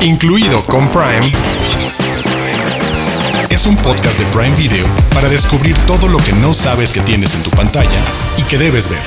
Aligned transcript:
incluido 0.00 0.64
con 0.64 0.88
Prime, 0.90 1.32
es 3.50 3.66
un 3.66 3.76
podcast 3.76 4.18
de 4.18 4.24
Prime 4.26 4.54
Video 4.54 4.86
para 5.12 5.28
descubrir 5.28 5.76
todo 5.86 6.08
lo 6.08 6.18
que 6.18 6.32
no 6.32 6.54
sabes 6.54 6.92
que 6.92 7.00
tienes 7.00 7.34
en 7.34 7.42
tu 7.42 7.50
pantalla 7.50 8.00
y 8.36 8.42
que 8.42 8.58
debes 8.58 8.88
ver. 8.88 9.00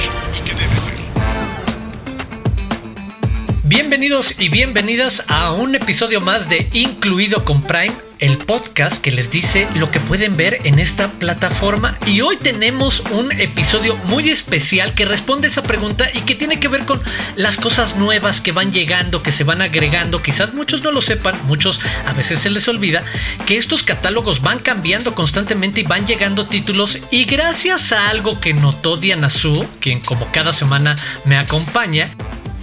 Bienvenidos 3.63 4.35
y 4.37 4.49
bienvenidas 4.49 5.23
a 5.29 5.53
un 5.53 5.75
episodio 5.75 6.19
más 6.19 6.49
de 6.49 6.69
Incluido 6.73 7.45
con 7.45 7.61
Prime, 7.61 7.93
el 8.21 8.37
podcast 8.37 9.01
que 9.01 9.11
les 9.11 9.29
dice 9.29 9.67
lo 9.75 9.91
que 9.91 9.99
pueden 9.99 10.37
ver 10.37 10.59
en 10.63 10.79
esta 10.79 11.11
plataforma. 11.11 11.97
Y 12.05 12.21
hoy 12.21 12.37
tenemos 12.37 13.01
un 13.11 13.31
episodio 13.33 13.97
muy 14.05 14.29
especial 14.29 14.93
que 14.93 15.05
responde 15.05 15.49
esa 15.49 15.63
pregunta 15.63 16.09
y 16.13 16.21
que 16.21 16.35
tiene 16.35 16.59
que 16.59 16.69
ver 16.69 16.85
con 16.85 17.01
las 17.35 17.57
cosas 17.57 17.97
nuevas 17.97 18.39
que 18.39 18.51
van 18.51 18.71
llegando, 18.71 19.23
que 19.23 19.31
se 19.31 19.43
van 19.43 19.61
agregando. 19.61 20.21
Quizás 20.21 20.53
muchos 20.53 20.83
no 20.83 20.91
lo 20.91 21.01
sepan, 21.01 21.35
muchos 21.47 21.81
a 22.05 22.13
veces 22.13 22.39
se 22.39 22.49
les 22.49 22.67
olvida 22.67 23.03
que 23.45 23.57
estos 23.57 23.83
catálogos 23.83 24.41
van 24.41 24.59
cambiando 24.59 25.15
constantemente 25.15 25.81
y 25.81 25.83
van 25.83 26.07
llegando 26.07 26.45
títulos. 26.45 26.99
Y 27.09 27.25
gracias 27.25 27.91
a 27.91 28.09
algo 28.09 28.39
que 28.39 28.53
notó 28.53 28.97
Diana 28.97 29.29
Su, 29.29 29.67
quien 29.79 29.99
como 29.99 30.31
cada 30.31 30.53
semana 30.53 30.95
me 31.25 31.37
acompaña, 31.37 32.11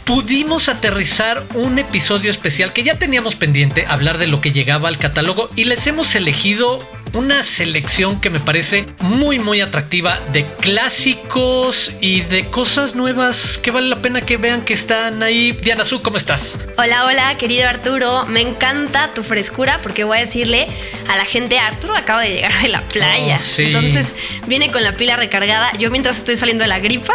pudimos 0.08 0.70
aterrizar 0.70 1.44
un 1.52 1.78
episodio 1.78 2.30
especial 2.30 2.72
que 2.72 2.82
ya 2.82 2.98
teníamos 2.98 3.36
pendiente, 3.36 3.84
hablar 3.86 4.16
de 4.16 4.26
lo 4.26 4.40
que 4.40 4.52
llegaba 4.52 4.88
al 4.88 4.96
catálogo 4.96 5.50
y 5.54 5.64
les 5.64 5.86
hemos 5.86 6.14
elegido 6.14 6.80
una 7.14 7.42
selección 7.42 8.20
que 8.20 8.30
me 8.30 8.40
parece 8.40 8.86
muy 9.00 9.38
muy 9.38 9.60
atractiva 9.60 10.18
de 10.32 10.44
clásicos 10.60 11.92
y 12.00 12.22
de 12.22 12.46
cosas 12.46 12.94
nuevas 12.94 13.58
que 13.58 13.70
vale 13.70 13.88
la 13.88 13.96
pena 13.96 14.20
que 14.22 14.36
vean 14.36 14.62
que 14.62 14.74
están 14.74 15.22
ahí. 15.22 15.52
Diana 15.52 15.84
Su, 15.84 16.02
¿cómo 16.02 16.16
estás? 16.16 16.58
Hola, 16.76 17.06
hola, 17.06 17.36
querido 17.38 17.68
Arturo. 17.68 18.26
Me 18.26 18.40
encanta 18.40 19.12
tu 19.14 19.22
frescura 19.22 19.78
porque 19.82 20.04
voy 20.04 20.18
a 20.18 20.20
decirle 20.20 20.66
a 21.08 21.16
la 21.16 21.24
gente, 21.24 21.58
Arturo 21.58 21.96
acaba 21.96 22.22
de 22.22 22.30
llegar 22.30 22.52
de 22.62 22.68
la 22.68 22.82
playa. 22.82 23.36
Oh, 23.36 23.42
sí. 23.42 23.64
Entonces 23.64 24.08
viene 24.46 24.70
con 24.70 24.82
la 24.82 24.92
pila 24.92 25.16
recargada. 25.16 25.70
Yo 25.76 25.90
mientras 25.90 26.18
estoy 26.18 26.36
saliendo 26.36 26.62
de 26.62 26.68
la 26.68 26.78
gripa. 26.78 27.14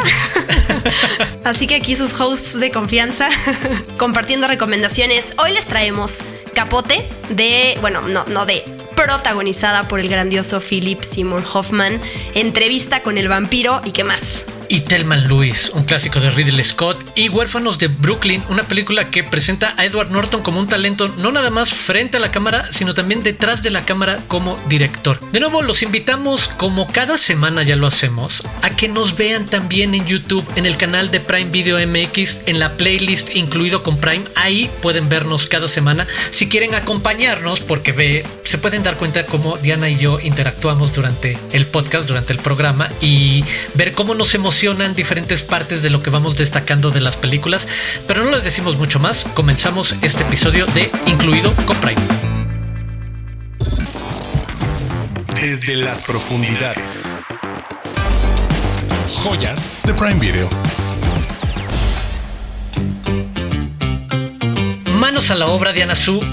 Así 1.44 1.68
que 1.68 1.76
aquí 1.76 1.96
sus 1.96 2.20
hosts 2.20 2.60
de 2.60 2.72
confianza 2.72 3.30
compartiendo 3.98 4.48
recomendaciones. 4.48 5.34
Hoy 5.38 5.52
les 5.52 5.66
traemos 5.66 6.20
Capote 6.54 7.08
de, 7.30 7.78
bueno, 7.82 8.02
no, 8.02 8.26
no 8.26 8.46
de 8.46 8.64
protagonizada 8.96 9.88
por 9.88 10.00
el 10.00 10.10
grandioso 10.10 10.60
Philip 10.60 11.02
Seymour 11.02 11.44
Hoffman, 11.54 12.02
entrevista 12.34 13.04
con 13.04 13.18
el 13.18 13.28
vampiro 13.28 13.82
y 13.86 13.92
qué 13.92 14.04
más. 14.04 14.46
Y 14.70 14.82
Thelman 14.82 15.28
Lewis, 15.28 15.72
un 15.74 15.84
clásico 15.84 16.20
de 16.20 16.30
Ridley 16.30 16.64
Scott, 16.64 17.04
y 17.16 17.30
Huérfanos 17.30 17.78
de 17.80 17.88
Brooklyn, 17.88 18.44
una 18.50 18.64
película 18.64 19.10
que 19.10 19.24
presenta 19.24 19.74
a 19.78 19.86
Edward 19.86 20.12
Norton 20.12 20.42
como 20.42 20.60
un 20.60 20.68
talento 20.68 21.10
no 21.18 21.32
nada 21.32 21.50
más 21.50 21.74
frente 21.74 22.18
a 22.18 22.20
la 22.20 22.32
cámara, 22.32 22.68
sino 22.72 22.94
también 22.94 23.24
detrás 23.24 23.64
de 23.64 23.70
la 23.70 23.86
cámara 23.86 24.20
como 24.28 24.60
director. 24.68 25.20
De 25.32 25.40
nuevo, 25.40 25.62
los 25.62 25.84
invitamos, 25.84 26.48
como 26.58 26.88
cada 26.88 27.18
semana 27.18 27.64
ya 27.64 27.76
lo 27.76 27.88
hacemos, 27.88 28.44
a 28.62 28.76
que 28.76 28.88
nos 28.88 29.18
vean 29.18 29.48
también 29.48 29.94
en 29.94 30.06
YouTube, 30.06 30.46
en 30.56 30.66
el 30.66 30.78
canal 30.78 31.12
de 31.12 31.20
Prime 31.20 31.52
Video 31.52 31.78
MX, 31.86 32.42
en 32.46 32.60
la 32.60 32.78
playlist 32.78 33.36
incluido 33.36 33.84
con 33.84 33.98
Prime. 33.98 34.26
Ahí 34.36 34.70
pueden 34.82 35.10
vernos 35.10 35.48
cada 35.48 35.68
semana. 35.68 36.08
Si 36.32 36.50
quieren 36.50 36.76
acompañarnos, 36.76 37.60
porque 37.60 38.26
se 38.44 38.58
pueden 38.58 38.84
dar 38.84 38.98
cuenta 38.98 39.26
cómo 39.26 39.58
Diana 39.58 39.90
y 39.90 39.98
yo 39.98 40.20
interactuamos 40.20 40.94
durante 40.94 41.38
el 41.52 41.66
podcast, 41.68 42.08
durante 42.08 42.34
el 42.34 42.40
programa, 42.40 42.90
y 43.02 43.44
ver 43.74 43.94
cómo 43.94 44.16
nos 44.16 44.36
diferentes 44.96 45.44
partes 45.44 45.84
de 45.84 45.90
lo 45.90 46.02
que 46.02 46.10
vamos 46.10 46.38
destacando 46.38 46.90
de 46.90 47.02
las 47.02 47.18
películas. 47.18 47.68
Pero 48.08 48.24
no 48.24 48.32
les 48.32 48.46
decimos 48.46 48.78
mucho 48.78 48.98
más. 48.98 49.26
Comenzamos 49.34 49.94
este 50.02 50.24
episodio 50.24 50.66
de 50.68 50.90
Incluido 51.06 51.54
con 51.66 51.76
Prime. 51.78 52.02
Desde 55.36 55.76
las 55.76 56.04
profundidades. 56.04 57.14
Joyas 59.12 59.82
de 59.86 59.94
Prime 59.94 60.20
Video. 60.20 60.50
Manos 64.98 65.30
a 65.30 65.36
la 65.36 65.48
obra, 65.48 65.74
Diana 65.74 65.96
Su. 65.96 66.24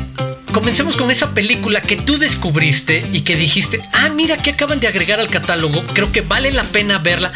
Comencemos 0.53 0.97
con 0.97 1.13
esa 1.13 1.33
película 1.33 1.81
que 1.81 1.97
tú 1.97 2.19
descubriste 2.19 3.09
y 3.13 3.21
que 3.21 3.37
dijiste, 3.37 3.81
ah, 3.93 4.09
mira 4.09 4.37
que 4.37 4.51
acaban 4.51 4.81
de 4.81 4.89
agregar 4.89 5.21
al 5.21 5.31
catálogo, 5.31 5.85
creo 5.95 6.11
que 6.11 6.23
vale 6.23 6.51
la 6.51 6.65
pena 6.65 6.99
verla. 6.99 7.33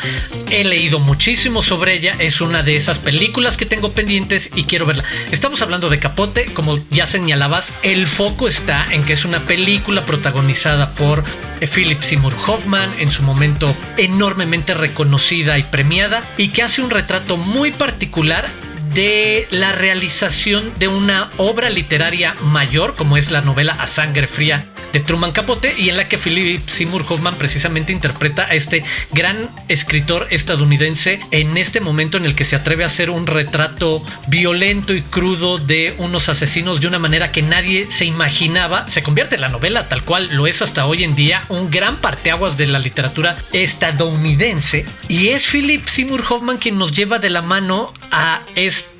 He 0.51 0.65
leído 0.65 0.99
muchísimo 0.99 1.63
sobre 1.63 1.95
ella, 1.95 2.17
es 2.19 2.41
una 2.41 2.65
de 2.65 2.75
esas 2.75 2.99
películas 2.99 3.57
que 3.57 3.67
tengo 3.67 3.95
pendientes 3.95 4.51
y 4.57 4.65
quiero 4.65 4.85
verla. 4.85 5.05
Estamos 5.31 5.63
hablando 5.63 5.91
de 5.91 6.01
Capote, 6.01 6.47
como 6.47 6.77
ya 6.91 7.07
señalabas, 7.07 7.73
el 7.85 8.09
foco 8.09 8.49
está 8.49 8.85
en 8.91 9.05
que 9.05 9.13
es 9.13 9.25
una 9.25 9.47
película 9.47 10.05
protagonizada 10.05 10.97
por 10.97 11.25
Philip 11.61 12.03
Seymour 12.03 12.35
Hoffman, 12.47 12.95
en 12.99 13.13
su 13.13 13.23
momento 13.23 13.75
enormemente 13.97 14.75
reconocida 14.75 15.57
y 15.59 15.63
premiada, 15.63 16.29
y 16.37 16.49
que 16.49 16.63
hace 16.63 16.83
un 16.83 16.91
retrato 16.91 17.37
muy 17.37 17.71
particular 17.71 18.51
de 18.94 19.47
la 19.50 19.72
realización 19.72 20.72
de 20.78 20.87
una 20.88 21.31
obra 21.37 21.69
literaria 21.69 22.34
mayor, 22.41 22.94
como 22.94 23.16
es 23.16 23.31
la 23.31 23.41
novela 23.41 23.77
A 23.78 23.87
Sangre 23.87 24.27
Fría 24.27 24.74
de 24.94 25.00
Truman 25.00 25.32
Capote, 25.32 25.75
y 25.77 25.91
en 25.91 25.97
la 25.97 26.09
que 26.09 26.19
Philip 26.19 26.66
Seymour 26.66 27.05
Hoffman 27.09 27.34
precisamente 27.34 27.93
interpreta 27.93 28.44
a 28.44 28.55
este 28.55 28.84
gran 29.12 29.50
escritor 29.69 30.28
estadounidense 30.31 31.21
en 31.32 31.56
este 31.56 31.81
momento 31.81 32.16
en 32.16 32.25
el 32.25 32.37
que 32.37 32.44
se 32.44 32.55
atreve 32.55 32.84
a 32.84 32.87
hacer 32.87 33.10
un 33.10 33.27
retrato 33.27 34.03
violento 34.28 34.94
y 34.94 35.03
crudo 35.03 35.59
de 35.59 35.94
unos 35.99 36.28
asesinos 36.28 36.81
de 36.81 36.87
una 36.87 37.00
manera 37.00 37.32
que 37.32 37.43
nadie 37.43 37.91
se 37.91 38.05
imaginaba. 38.05 38.88
Se 38.88 39.03
convierte 39.03 39.34
en 39.34 39.41
la 39.41 39.49
novela 39.49 39.88
tal 39.88 40.05
cual 40.05 40.28
lo 40.31 40.47
es 40.47 40.62
hasta 40.62 40.87
hoy 40.87 41.03
en 41.03 41.16
día, 41.16 41.44
un 41.49 41.71
gran 41.71 42.00
parteaguas 42.00 42.56
de 42.56 42.66
la 42.66 42.78
literatura 42.78 43.34
estadounidense, 43.53 44.87
y 45.09 45.28
es 45.28 45.44
Philip 45.47 45.87
Seymour 45.88 46.25
Hoffman 46.28 46.59
quien 46.59 46.78
nos 46.78 46.93
lleva 46.93 47.19
de 47.19 47.31
la 47.31 47.43
mano 47.43 47.93
a 48.12 48.47
este 48.55 48.94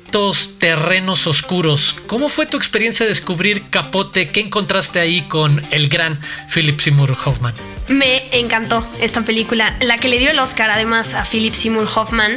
terrenos 0.59 1.27
oscuros. 1.27 1.95
¿Cómo 2.07 2.29
fue 2.29 2.45
tu 2.45 2.57
experiencia 2.57 3.05
de 3.05 3.09
descubrir 3.09 3.69
Capote? 3.69 4.29
¿Qué 4.29 4.39
encontraste 4.39 4.99
ahí 4.99 5.23
con 5.23 5.61
el 5.71 5.89
gran 5.89 6.19
Philip 6.53 6.79
Seymour 6.79 7.17
Hoffman? 7.25 7.53
Me 7.87 8.27
encantó 8.39 8.85
esta 8.99 9.21
película, 9.21 9.75
la 9.79 9.97
que 9.97 10.07
le 10.07 10.17
dio 10.17 10.31
el 10.31 10.39
Oscar 10.39 10.71
además 10.71 11.13
a 11.13 11.23
Philip 11.23 11.53
Seymour 11.53 11.87
Hoffman. 11.95 12.31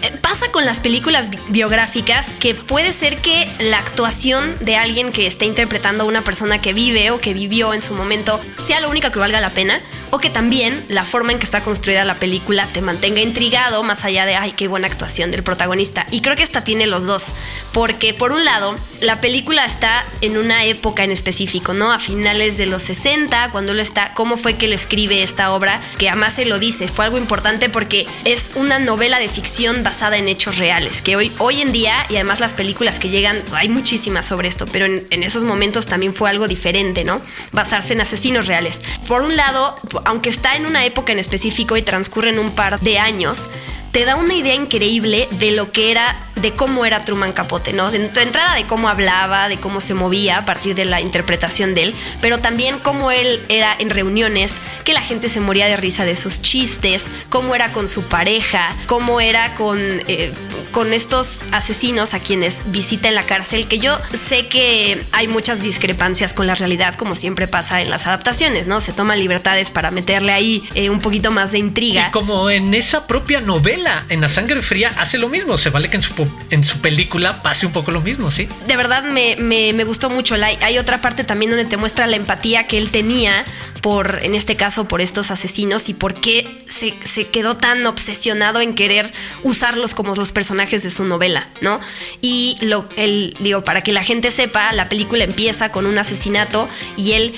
Eh, 0.00 0.12
pasa 0.22 0.50
con 0.50 0.64
las 0.64 0.80
películas 0.80 1.28
bi- 1.28 1.38
biográficas 1.48 2.28
que 2.40 2.54
puede 2.54 2.90
ser 2.92 3.18
que 3.18 3.46
la 3.58 3.78
actuación 3.78 4.54
de 4.60 4.76
alguien 4.76 5.12
que 5.12 5.26
esté 5.26 5.44
interpretando 5.44 6.04
a 6.04 6.06
una 6.06 6.24
persona 6.24 6.60
que 6.62 6.72
vive 6.72 7.10
o 7.10 7.18
que 7.18 7.34
vivió 7.34 7.74
en 7.74 7.82
su 7.82 7.92
momento 7.92 8.40
sea 8.66 8.80
lo 8.80 8.88
único 8.88 9.10
que 9.10 9.18
valga 9.18 9.42
la 9.42 9.50
pena, 9.50 9.78
o 10.10 10.18
que 10.20 10.30
también 10.30 10.84
la 10.88 11.04
forma 11.04 11.32
en 11.32 11.38
que 11.38 11.44
está 11.44 11.62
construida 11.62 12.04
la 12.04 12.14
película 12.16 12.66
te 12.72 12.80
mantenga 12.80 13.20
intrigado 13.20 13.82
más 13.82 14.04
allá 14.04 14.24
de, 14.26 14.36
ay, 14.36 14.52
qué 14.52 14.68
buena 14.68 14.86
actuación 14.86 15.30
del 15.30 15.42
protagonista. 15.42 16.06
Y 16.12 16.22
creo 16.22 16.36
que 16.36 16.44
esta 16.44 16.64
tiene 16.64 16.86
los 16.86 17.04
dos, 17.04 17.32
porque 17.72 18.14
por 18.14 18.32
un 18.32 18.44
lado, 18.44 18.74
la 19.00 19.20
película 19.20 19.64
está 19.66 20.06
en 20.22 20.38
una 20.38 20.64
época 20.64 21.04
en 21.04 21.10
específico, 21.10 21.74
¿no? 21.74 21.92
A 21.92 21.98
finales 21.98 22.56
de 22.56 22.66
los 22.66 22.82
60, 22.84 23.50
cuando 23.50 23.72
él 23.72 23.80
está, 23.80 24.14
¿cómo 24.14 24.36
fue 24.36 24.54
que 24.56 24.66
él 24.66 24.72
escribe 24.94 25.24
esta 25.24 25.52
obra? 25.52 25.82
Que 25.98 26.08
además 26.08 26.34
se 26.34 26.44
lo 26.44 26.60
dice, 26.60 26.86
fue 26.86 27.04
algo 27.04 27.18
importante 27.18 27.68
porque 27.68 28.06
es 28.24 28.52
una 28.54 28.78
novela 28.78 29.18
de 29.18 29.28
ficción 29.28 29.82
basada 29.82 30.18
en 30.18 30.28
hechos 30.28 30.56
reales, 30.56 31.02
que 31.02 31.16
hoy, 31.16 31.32
hoy 31.38 31.62
en 31.62 31.72
día, 31.72 32.06
y 32.08 32.14
además 32.14 32.38
las 32.38 32.54
películas 32.54 33.00
que 33.00 33.08
llegan, 33.08 33.42
hay 33.54 33.68
muchísimas 33.68 34.24
sobre 34.24 34.46
esto, 34.46 34.66
pero 34.66 34.86
en, 34.86 35.22
esos 35.24 35.42
momentos 35.42 35.86
también 35.86 36.14
fue 36.14 36.30
algo 36.30 36.46
diferente, 36.46 37.02
¿no? 37.02 37.20
Basarse 37.50 37.94
en 37.94 38.02
asesinos 38.02 38.46
reales. 38.46 38.82
Por 39.08 39.22
un 39.22 39.36
lado, 39.36 39.74
aunque 40.04 40.30
está 40.30 40.54
en 40.54 40.64
una 40.64 40.84
época 40.84 41.12
en 41.12 41.18
específico 41.18 41.76
y 41.76 41.82
transcurren 41.82 42.38
un 42.38 42.52
par 42.52 42.78
de 42.78 43.00
años, 43.00 43.48
te 43.90 44.04
da 44.04 44.14
una 44.14 44.34
idea 44.34 44.54
increíble 44.54 45.26
de 45.32 45.50
lo 45.52 45.72
que 45.72 45.90
era, 45.90 46.23
de 46.36 46.52
cómo 46.52 46.84
era 46.84 47.00
Truman 47.00 47.32
Capote, 47.32 47.72
¿no? 47.72 47.90
De, 47.90 47.98
entrada 47.98 48.54
de 48.54 48.64
cómo 48.64 48.88
hablaba, 48.88 49.48
de 49.48 49.58
cómo 49.58 49.80
se 49.80 49.94
movía 49.94 50.38
a 50.38 50.44
partir 50.44 50.74
de 50.74 50.84
la 50.84 51.00
interpretación 51.00 51.74
de 51.74 51.84
él, 51.84 51.94
pero 52.20 52.38
también 52.38 52.78
cómo 52.78 53.10
él 53.10 53.42
era 53.48 53.74
en 53.78 53.90
reuniones, 53.90 54.58
que 54.84 54.92
la 54.92 55.00
gente 55.00 55.28
se 55.28 55.40
moría 55.40 55.66
de 55.66 55.76
risa 55.76 56.04
de 56.04 56.16
sus 56.16 56.42
chistes, 56.42 57.06
cómo 57.28 57.54
era 57.54 57.72
con 57.72 57.88
su 57.88 58.04
pareja, 58.04 58.74
cómo 58.86 59.20
era 59.20 59.54
con, 59.54 59.78
eh, 60.08 60.32
con 60.72 60.92
estos 60.92 61.42
asesinos 61.52 62.14
a 62.14 62.20
quienes 62.20 62.70
visita 62.72 63.08
en 63.08 63.14
la 63.14 63.24
cárcel, 63.24 63.68
que 63.68 63.78
yo 63.78 63.98
sé 64.28 64.48
que 64.48 65.02
hay 65.12 65.28
muchas 65.28 65.62
discrepancias 65.62 66.34
con 66.34 66.46
la 66.46 66.54
realidad, 66.54 66.94
como 66.96 67.14
siempre 67.14 67.46
pasa 67.46 67.80
en 67.80 67.90
las 67.90 68.06
adaptaciones, 68.06 68.66
¿no? 68.66 68.80
Se 68.80 68.92
toman 68.92 69.18
libertades 69.18 69.70
para 69.70 69.90
meterle 69.90 70.32
ahí 70.32 70.68
eh, 70.74 70.90
un 70.90 71.00
poquito 71.00 71.30
más 71.30 71.52
de 71.52 71.58
intriga. 71.58 72.08
Y 72.08 72.10
como 72.10 72.50
en 72.50 72.74
esa 72.74 73.06
propia 73.06 73.40
novela, 73.40 74.04
en 74.08 74.20
La 74.20 74.28
Sangre 74.28 74.62
Fría, 74.62 74.92
hace 74.98 75.18
lo 75.18 75.28
mismo. 75.28 75.58
Se 75.58 75.70
vale 75.70 75.90
que 75.90 75.96
en 75.96 76.02
su, 76.02 76.14
en 76.50 76.64
su 76.64 76.80
película 76.80 77.42
pase 77.42 77.66
un 77.66 77.72
poco 77.72 77.90
lo 77.90 78.00
mismo, 78.00 78.30
¿sí? 78.30 78.48
de 78.66 78.76
verdad 78.76 79.04
me, 79.04 79.36
me- 79.36 79.72
me 79.72 79.84
gustó 79.84 80.10
mucho. 80.10 80.36
La- 80.36 80.46
hay 80.60 80.78
otra 80.78 81.00
parte 81.00 81.24
también 81.24 81.50
donde 81.50 81.64
te 81.66 81.76
muestra 81.76 82.06
la 82.06 82.16
empatía 82.16 82.66
que 82.66 82.78
él 82.78 82.90
tenía 82.90 83.44
por, 83.82 84.20
en 84.22 84.34
este 84.34 84.56
caso, 84.56 84.88
por 84.88 85.00
estos 85.00 85.30
asesinos 85.30 85.88
y 85.88 85.94
por 85.94 86.14
qué 86.14 86.63
se, 86.74 87.26
quedó 87.28 87.56
tan 87.56 87.86
obsesionado 87.86 88.60
en 88.60 88.74
querer 88.74 89.12
usarlos 89.42 89.94
como 89.94 90.14
los 90.14 90.32
personajes 90.32 90.82
de 90.82 90.90
su 90.90 91.04
novela, 91.04 91.48
¿no? 91.60 91.80
Y 92.20 92.58
lo, 92.60 92.88
el, 92.96 93.36
digo, 93.40 93.64
para 93.64 93.82
que 93.82 93.92
la 93.92 94.04
gente 94.04 94.30
sepa, 94.30 94.72
la 94.72 94.88
película 94.88 95.24
empieza 95.24 95.70
con 95.70 95.86
un 95.86 95.98
asesinato 95.98 96.68
y 96.96 97.12
él 97.12 97.34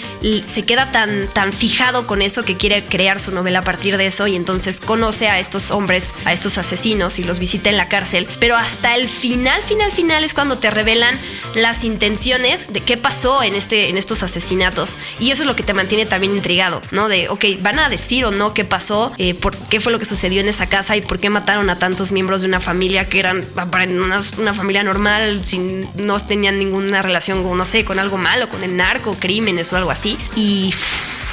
se 0.47 0.63
queda 0.63 0.91
tan, 0.93 1.29
tan 1.29 1.53
fijado 1.53 2.07
con 2.07 2.23
eso 2.23 2.45
que 2.45 2.57
quiere 2.57 2.85
crear 2.85 3.21
su 3.21 3.31
novela 3.31 3.61
a 3.61 3.63
partir 3.63 3.97
de 3.97 4.07
eso 4.07 4.27
y 4.27 4.37
entonces 4.37 4.81
conoce 4.81 5.29
a 5.29 5.39
estos 5.39 5.71
hombres, 5.71 6.15
a 6.25 6.33
estos 6.33 6.59
asesinos 6.59 7.19
y 7.19 7.25
los 7.25 7.39
visita 7.39 7.69
en 7.71 7.77
la 7.77 7.89
cárcel. 7.89 8.27
Pero 8.41 8.57
hasta 8.57 8.97
el 8.97 9.09
final, 9.09 9.63
final, 9.63 9.93
final 9.93 10.25
es 10.25 10.35
cuando 10.35 10.59
te 10.59 10.71
revelan 10.71 11.19
las 11.55 11.85
intenciones 11.85 12.73
de 12.73 12.81
qué 12.81 12.97
pasó 12.97 13.43
en, 13.43 13.55
este, 13.55 13.89
en 13.89 13.99
estos 13.99 14.23
asesinatos. 14.23 14.97
Y 15.21 15.31
eso 15.31 15.43
es 15.43 15.47
lo 15.47 15.57
que 15.57 15.63
te 15.63 15.75
mantiene 15.75 16.07
también 16.07 16.35
intrigado, 16.35 16.83
¿no? 16.91 17.09
De, 17.09 17.29
ok, 17.29 17.45
¿van 17.61 17.79
a 17.79 17.89
decir 17.89 18.25
o 18.25 18.31
no 18.31 18.55
qué 18.55 18.65
pasó? 18.65 19.13
Por, 19.35 19.57
¿Qué 19.57 19.81
fue 19.81 19.93
lo 19.93 19.99
que 19.99 20.05
sucedió 20.05 20.41
en 20.41 20.49
esa 20.49 20.69
casa 20.69 20.97
y 20.97 21.01
por 21.01 21.19
qué 21.19 21.31
mataron 21.31 21.71
a 21.71 21.79
tantos 21.79 22.13
miembros 22.13 22.41
de 22.41 22.49
una 22.49 22.61
familia 22.61 23.09
que 23.09 23.19
eran 23.19 23.45
una, 23.55 24.21
una 24.39 24.55
familia 24.55 24.83
normal, 24.83 25.43
sin, 25.45 25.89
no 25.97 26.19
tenían 26.21 26.59
ninguna 26.59 27.03
relación 27.03 27.43
no 27.57 27.65
sé, 27.65 27.85
con 27.85 27.99
algo 27.99 28.17
malo, 28.17 28.49
con 28.49 28.63
el 28.63 28.77
narco, 28.77 29.17
crímenes 29.19 29.73
o 29.73 29.77
algo 29.77 29.91
así? 29.91 30.19
Y 30.35 30.75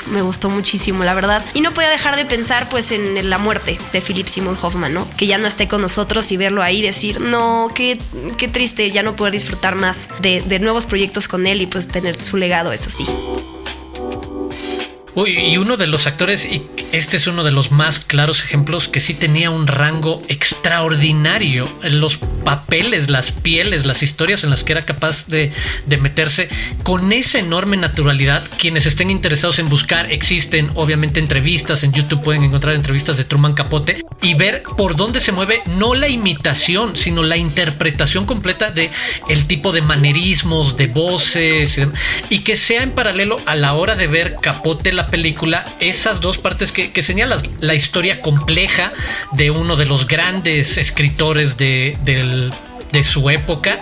me 0.08 0.22
gustó 0.22 0.50
muchísimo, 0.50 1.04
la 1.04 1.14
verdad. 1.14 1.44
Y 1.54 1.62
no 1.62 1.74
podía 1.74 1.90
dejar 1.90 2.16
de 2.16 2.26
pensar 2.26 2.70
pues 2.70 2.92
en 2.92 3.30
la 3.30 3.38
muerte 3.38 3.78
de 3.92 4.02
Philip 4.02 4.28
Seymour 4.28 4.58
Hoffman, 4.62 4.94
¿no? 4.94 5.08
Que 5.18 5.28
ya 5.28 5.38
no 5.38 5.48
esté 5.48 5.68
con 5.68 5.82
nosotros 5.82 6.32
y 6.32 6.38
verlo 6.38 6.62
ahí 6.62 6.82
decir, 6.82 7.20
no, 7.22 7.70
qué, 7.74 8.00
qué 8.38 8.48
triste 8.48 8.90
ya 8.92 9.04
no 9.04 9.16
poder 9.16 9.34
disfrutar 9.34 9.76
más 9.76 10.10
de, 10.22 10.42
de 10.42 10.60
nuevos 10.60 10.86
proyectos 10.86 11.28
con 11.28 11.48
él 11.48 11.62
y 11.62 11.68
pues 11.68 11.88
tener 11.88 12.24
su 12.24 12.38
legado, 12.38 12.74
eso 12.74 12.90
sí. 12.90 13.06
Uy, 15.16 15.38
y 15.38 15.58
uno 15.58 15.78
de 15.78 15.86
los 15.86 16.08
actores, 16.08 16.44
y 16.44 16.64
este 16.92 17.18
es 17.18 17.28
uno 17.28 17.44
de 17.44 17.52
los 17.52 17.72
más 17.72 18.00
claros 18.00 18.44
ejemplos, 18.44 18.88
que 18.88 19.00
sí 19.00 19.14
tenía 19.14 19.52
un 19.52 19.68
rango 19.68 20.24
extraordinario. 20.28 21.70
Los 21.84 22.18
papeles, 22.18 23.12
las 23.12 23.32
pieles, 23.32 23.86
las 23.86 24.02
historias 24.02 24.44
en 24.44 24.50
las 24.50 24.64
que 24.64 24.72
era 24.72 24.86
capaz 24.86 25.28
de, 25.28 25.52
de 25.86 25.98
meterse 25.98 26.50
con 26.82 27.12
esa 27.14 27.38
enorme 27.38 27.78
naturalidad. 27.78 28.44
Quienes 28.58 28.88
estén 28.88 29.12
interesados 29.12 29.60
en 29.60 29.70
buscar, 29.70 30.12
existen 30.12 30.72
obviamente 30.74 31.20
entrevistas 31.20 31.84
en 31.84 31.94
YouTube, 31.94 32.24
pueden 32.24 32.44
encontrar 32.44 32.74
entrevistas 32.74 33.18
de 33.18 33.24
Truman 33.24 33.54
Capote 33.54 34.04
y 34.24 34.34
ver 34.34 34.64
por 34.78 34.96
dónde 34.96 35.20
se 35.20 35.32
mueve, 35.32 35.62
no 35.78 35.94
la 35.94 36.10
imitación, 36.10 36.96
sino 36.96 37.22
la 37.22 37.38
interpretación 37.38 38.26
completa 38.26 38.72
de 38.72 38.90
el 39.30 39.46
tipo 39.46 39.72
de 39.72 39.82
manerismos, 39.82 40.76
de 40.76 40.88
voces, 40.88 41.80
y 42.32 42.40
que 42.40 42.56
sea 42.56 42.82
en 42.82 42.92
paralelo 42.92 43.40
a 43.46 43.56
la 43.56 43.74
hora 43.74 43.96
de 43.96 44.08
ver 44.08 44.36
Capote 44.42 44.92
la 44.92 45.03
película 45.08 45.66
esas 45.80 46.22
dos 46.22 46.38
partes 46.38 46.72
que, 46.72 46.92
que 46.92 47.04
señalas. 47.04 47.44
La 47.60 47.76
historia 47.76 48.22
compleja 48.22 48.92
de 49.34 49.52
uno 49.52 49.76
de 49.76 49.86
los 49.86 50.08
grandes 50.08 50.78
escritores 50.78 51.58
de, 51.58 51.98
del 52.04 52.52
de 52.94 53.04
su 53.04 53.30
época 53.30 53.80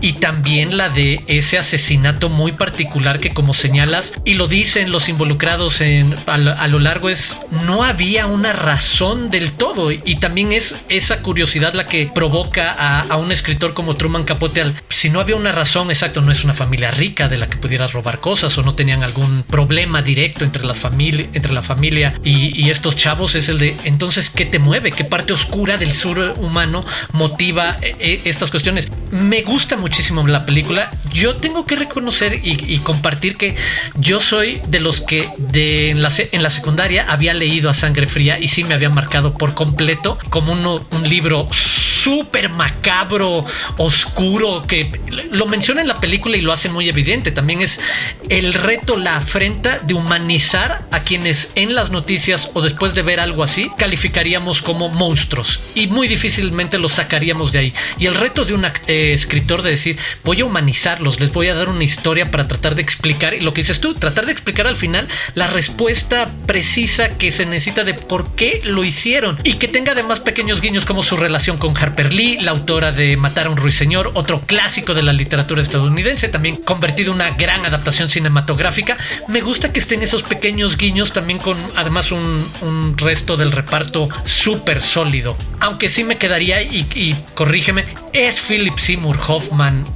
y 0.00 0.14
también 0.14 0.76
la 0.76 0.90
de 0.90 1.24
ese 1.26 1.58
asesinato 1.58 2.28
muy 2.28 2.52
particular 2.52 3.20
que 3.20 3.30
como 3.30 3.54
señalas 3.54 4.12
y 4.24 4.34
lo 4.34 4.46
dicen 4.48 4.92
los 4.92 5.08
involucrados 5.08 5.80
en, 5.80 6.14
a, 6.26 6.36
lo 6.68 6.78
largo 6.78 7.08
es 7.08 7.36
no 7.64 7.84
había 7.84 8.26
una 8.26 8.52
razón 8.52 9.30
del 9.30 9.52
todo. 9.52 9.90
Y 9.90 10.16
también 10.16 10.52
es 10.52 10.74
esa 10.88 11.22
curiosidad 11.22 11.72
la 11.74 11.86
que 11.86 12.10
provoca 12.12 12.72
a, 12.72 13.16
un 13.16 13.32
escritor 13.32 13.74
como 13.74 13.94
Truman 13.94 14.24
Capote 14.24 14.60
al 14.60 14.74
si 14.88 15.10
no 15.10 15.20
había 15.20 15.36
una 15.36 15.52
razón 15.52 15.90
exacto 15.90 16.20
no 16.20 16.32
es 16.32 16.44
una 16.44 16.54
familia 16.54 16.90
rica 16.90 17.28
de 17.28 17.38
la 17.38 17.48
que 17.48 17.56
pudieras 17.56 17.92
robar 17.92 18.18
cosas 18.18 18.56
o 18.58 18.62
no 18.62 18.74
tenían 18.74 19.02
algún 19.02 19.44
problema 19.44 20.02
directo 20.02 20.44
entre 20.44 20.64
las 20.64 20.78
familias 20.78 21.28
entre 21.34 21.52
la 21.52 21.62
familia 21.62 22.14
y, 22.24 22.60
y 22.60 22.70
estos 22.70 22.96
chavos 22.96 23.34
es 23.34 23.48
el 23.48 23.58
de 23.58 23.76
entonces 23.84 24.30
qué 24.30 24.44
te 24.44 24.58
mueve 24.58 24.92
qué 24.92 25.04
parte 25.04 25.32
oscura 25.32 25.78
del 25.78 25.92
sur 25.92 26.34
humano 26.38 26.84
motiva 27.12 27.76
eh, 27.80 28.20
cuestiones. 28.50 28.88
Me 29.10 29.42
gusta 29.42 29.76
muchísimo 29.76 30.26
la 30.26 30.46
película. 30.46 30.90
Yo 31.12 31.36
tengo 31.36 31.64
que 31.64 31.76
reconocer 31.76 32.40
y, 32.42 32.78
compartir 32.78 33.36
que 33.36 33.56
yo 33.96 34.20
soy 34.20 34.60
de 34.68 34.80
los 34.80 35.00
que 35.00 35.28
en, 35.52 36.02
la, 36.02 36.10
en 36.32 36.42
la 36.42 36.50
secundaria 36.50 37.06
había 37.08 37.34
leído 37.34 37.70
a 37.70 37.74
Sangre 37.74 38.06
Fría 38.06 38.38
y 38.38 38.48
sí 38.48 38.64
me 38.64 38.74
había 38.74 38.90
marcado 38.90 39.34
por 39.34 39.54
completo 39.54 40.18
como 40.30 40.52
un 40.52 41.08
libro 41.08 41.48
súper 42.02 42.48
macabro, 42.48 43.44
oscuro, 43.76 44.62
que 44.66 44.90
lo 45.30 45.46
menciona 45.46 45.80
en 45.80 45.88
la 45.88 46.00
película 46.00 46.36
y 46.36 46.40
lo 46.40 46.52
hace 46.52 46.68
muy 46.68 46.88
evidente. 46.88 47.32
También 47.32 47.60
es 47.60 47.80
el 48.28 48.54
reto, 48.54 48.96
la 48.96 49.16
afrenta 49.16 49.78
de 49.78 49.94
humanizar 49.94 50.86
a 50.90 51.00
quienes 51.00 51.50
en 51.54 51.74
las 51.74 51.90
noticias 51.90 52.50
o 52.54 52.62
después 52.62 52.94
de 52.94 53.02
ver 53.02 53.20
algo 53.20 53.42
así 53.42 53.70
calificaríamos 53.76 54.62
como 54.62 54.88
monstruos 54.88 55.60
y 55.74 55.86
muy 55.88 56.08
difícilmente 56.08 56.78
los 56.78 56.92
sacaríamos 56.92 57.52
de 57.52 57.58
ahí. 57.58 57.74
Y 57.98 58.06
el 58.06 58.14
reto 58.14 58.44
de 58.44 58.54
un 58.54 58.64
eh, 58.64 59.12
escritor 59.12 59.62
de 59.62 59.70
decir, 59.70 59.98
voy 60.24 60.40
a 60.40 60.44
humanizarlos, 60.44 61.20
les 61.20 61.32
voy 61.32 61.48
a 61.48 61.54
dar 61.54 61.68
una 61.68 61.84
historia 61.84 62.30
para 62.30 62.48
tratar 62.48 62.74
de 62.74 62.82
explicar, 62.82 63.34
y 63.34 63.40
lo 63.40 63.52
que 63.52 63.62
dices 63.62 63.80
tú, 63.80 63.94
tratar 63.94 64.26
de 64.26 64.32
explicar 64.32 64.66
al 64.66 64.76
final 64.76 65.08
la 65.34 65.46
respuesta 65.46 66.30
precisa 66.46 67.10
que 67.10 67.32
se 67.32 67.46
necesita 67.46 67.84
de 67.84 67.94
por 67.94 68.34
qué 68.34 68.60
lo 68.64 68.84
hicieron 68.84 69.38
y 69.44 69.54
que 69.54 69.68
tenga 69.68 69.92
además 69.92 70.20
pequeños 70.20 70.60
guiños 70.60 70.84
como 70.84 71.02
su 71.02 71.16
relación 71.16 71.58
con 71.58 71.74
Harper 71.88 72.12
Lee, 72.12 72.36
la 72.38 72.50
autora 72.50 72.92
de 72.92 73.16
Matar 73.16 73.46
a 73.46 73.50
un 73.50 73.56
ruiseñor, 73.56 74.10
otro 74.12 74.40
clásico 74.40 74.92
de 74.92 75.02
la 75.02 75.14
literatura 75.14 75.62
estadounidense, 75.62 76.28
también 76.28 76.56
convertido 76.56 77.12
en 77.12 77.16
una 77.16 77.30
gran 77.30 77.64
adaptación 77.64 78.10
cinematográfica. 78.10 78.98
Me 79.28 79.40
gusta 79.40 79.72
que 79.72 79.78
estén 79.78 80.02
esos 80.02 80.22
pequeños 80.22 80.76
guiños 80.76 81.14
también 81.14 81.38
con 81.38 81.56
además 81.76 82.12
un, 82.12 82.94
resto 82.98 83.38
del 83.38 83.52
reparto 83.52 84.10
súper 84.26 84.82
sólido. 84.82 85.34
Aunque 85.60 85.88
sí 85.88 86.04
me 86.04 86.18
quedaría, 86.18 86.60
y, 86.62 86.86
y 86.94 87.16
corrígeme, 87.32 87.86
es 88.12 88.38
Philip 88.40 88.76
Seymour 88.76 89.18
Hoffman 89.26 89.86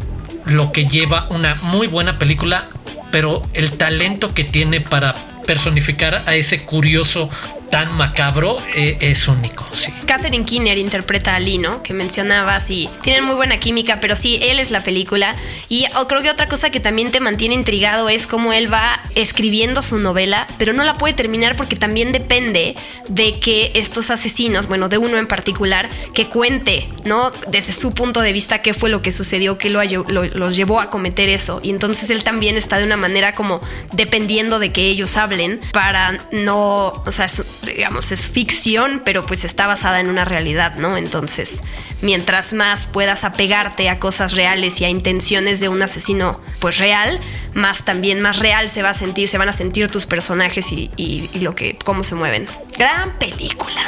lo 0.47 0.73
que 0.73 0.87
lleva 0.87 1.27
una 1.29 1.57
muy 1.57 1.89
buena 1.89 2.19
película, 2.19 2.69
pero 3.11 3.43
el 3.53 3.71
talento 3.73 4.33
que 4.33 4.45
tiene 4.45 4.81
para 4.81 5.15
personificar 5.47 6.23
a 6.25 6.37
ese 6.37 6.65
curioso 6.65 7.29
tan 7.73 7.91
macabro 7.97 8.59
eh, 8.75 8.99
es 9.01 9.27
único, 9.29 9.67
sí. 9.73 9.91
Catherine 10.05 10.45
Kinner 10.45 10.77
interpreta 10.77 11.35
a 11.35 11.41
Lee, 11.41 11.57
¿no? 11.57 11.83
Que 11.83 11.95
mencionabas 11.95 12.71
y 12.71 12.87
tienen 13.01 13.25
muy 13.25 13.35
buena 13.35 13.57
química, 13.57 13.99
pero 13.99 14.15
sí, 14.15 14.39
él 14.43 14.59
es 14.59 14.71
la 14.71 14.83
película. 14.83 15.37
Y 15.71 15.87
oh, 15.97 16.07
creo 16.07 16.21
que 16.21 16.29
otra 16.29 16.49
cosa 16.49 16.69
que 16.69 16.81
también 16.81 17.11
te 17.11 17.21
mantiene 17.21 17.55
intrigado 17.55 18.11
es 18.11 18.27
cómo 18.27 18.53
él 18.53 18.71
va 18.71 19.03
escribiendo 19.15 19.81
su 19.81 19.99
novela, 19.99 20.47
pero 20.59 20.75
no 20.75 20.85
la 20.85 20.99
puede 20.99 21.15
terminar 21.15 21.57
porque 21.57 21.75
también 21.75 22.13
depende 22.13 22.77
de 23.09 23.41
que 23.41 23.73
estos 23.73 24.11
asesinos, 24.11 24.69
bueno, 24.69 24.91
de 24.91 24.99
uno 24.99 25.17
en 25.17 25.27
particular, 25.27 25.89
que 26.13 26.27
cuente, 26.27 26.91
¿no? 27.07 27.33
Desde 27.49 27.73
su 27.73 27.95
punto 27.95 28.21
de 28.21 28.35
vista 28.35 28.61
qué 28.61 28.75
fue 28.75 28.91
lo 28.91 29.01
que 29.01 29.13
sucedió, 29.13 29.57
qué 29.57 29.71
lo, 29.71 29.83
los 29.83 30.57
llevó 30.57 30.79
a 30.79 30.91
cometer 30.91 31.31
eso. 31.31 31.59
Y 31.63 31.71
entonces 31.71 32.11
él 32.11 32.23
también 32.23 32.59
está 32.59 32.77
de 32.77 32.85
una 32.85 32.99
manera 32.99 33.33
como 33.33 33.63
dependiendo 33.93 34.59
de 34.59 34.73
que 34.73 34.89
ellos 34.89 35.17
hablen 35.17 35.59
para 35.73 36.19
no, 36.33 37.03
o 37.07 37.13
sea, 37.13 37.29
digamos, 37.77 38.13
es 38.13 38.29
ficción, 38.29 39.03
pero 39.05 39.25
pues 39.27 39.45
está 39.45 39.67
basada 39.67 40.01
en 40.01 40.09
una 40.09 40.25
realidad, 40.25 40.77
¿no? 40.77 40.97
Entonces, 40.97 41.63
mientras 42.01 42.53
más 42.53 42.87
puedas 42.87 43.25
apegarte 43.25 43.89
a 43.89 43.99
cosas 43.99 44.33
reales 44.33 44.81
y 44.81 44.85
a 44.85 44.89
intenciones 44.89 45.61
de 45.61 45.69
un 45.69 45.83
asesino, 45.83 46.41
pues 46.61 46.79
real, 46.79 47.21
más 47.55 47.85
también 47.85 48.21
más 48.21 48.39
real 48.39 48.71
se 48.71 48.83
va 48.83 48.91
a 48.91 48.95
sentir, 48.95 49.29
se 49.29 49.39
van 49.39 49.49
a 49.49 49.53
sentir 49.53 49.91
tus 49.91 50.07
personajes 50.07 50.73
y, 50.73 50.91
y 50.97 51.39
lo 51.41 51.55
que, 51.55 51.77
cómo 51.85 52.05
se 52.05 52.15
mueven. 52.15 52.47
Gran 52.77 53.19
película. 53.19 53.83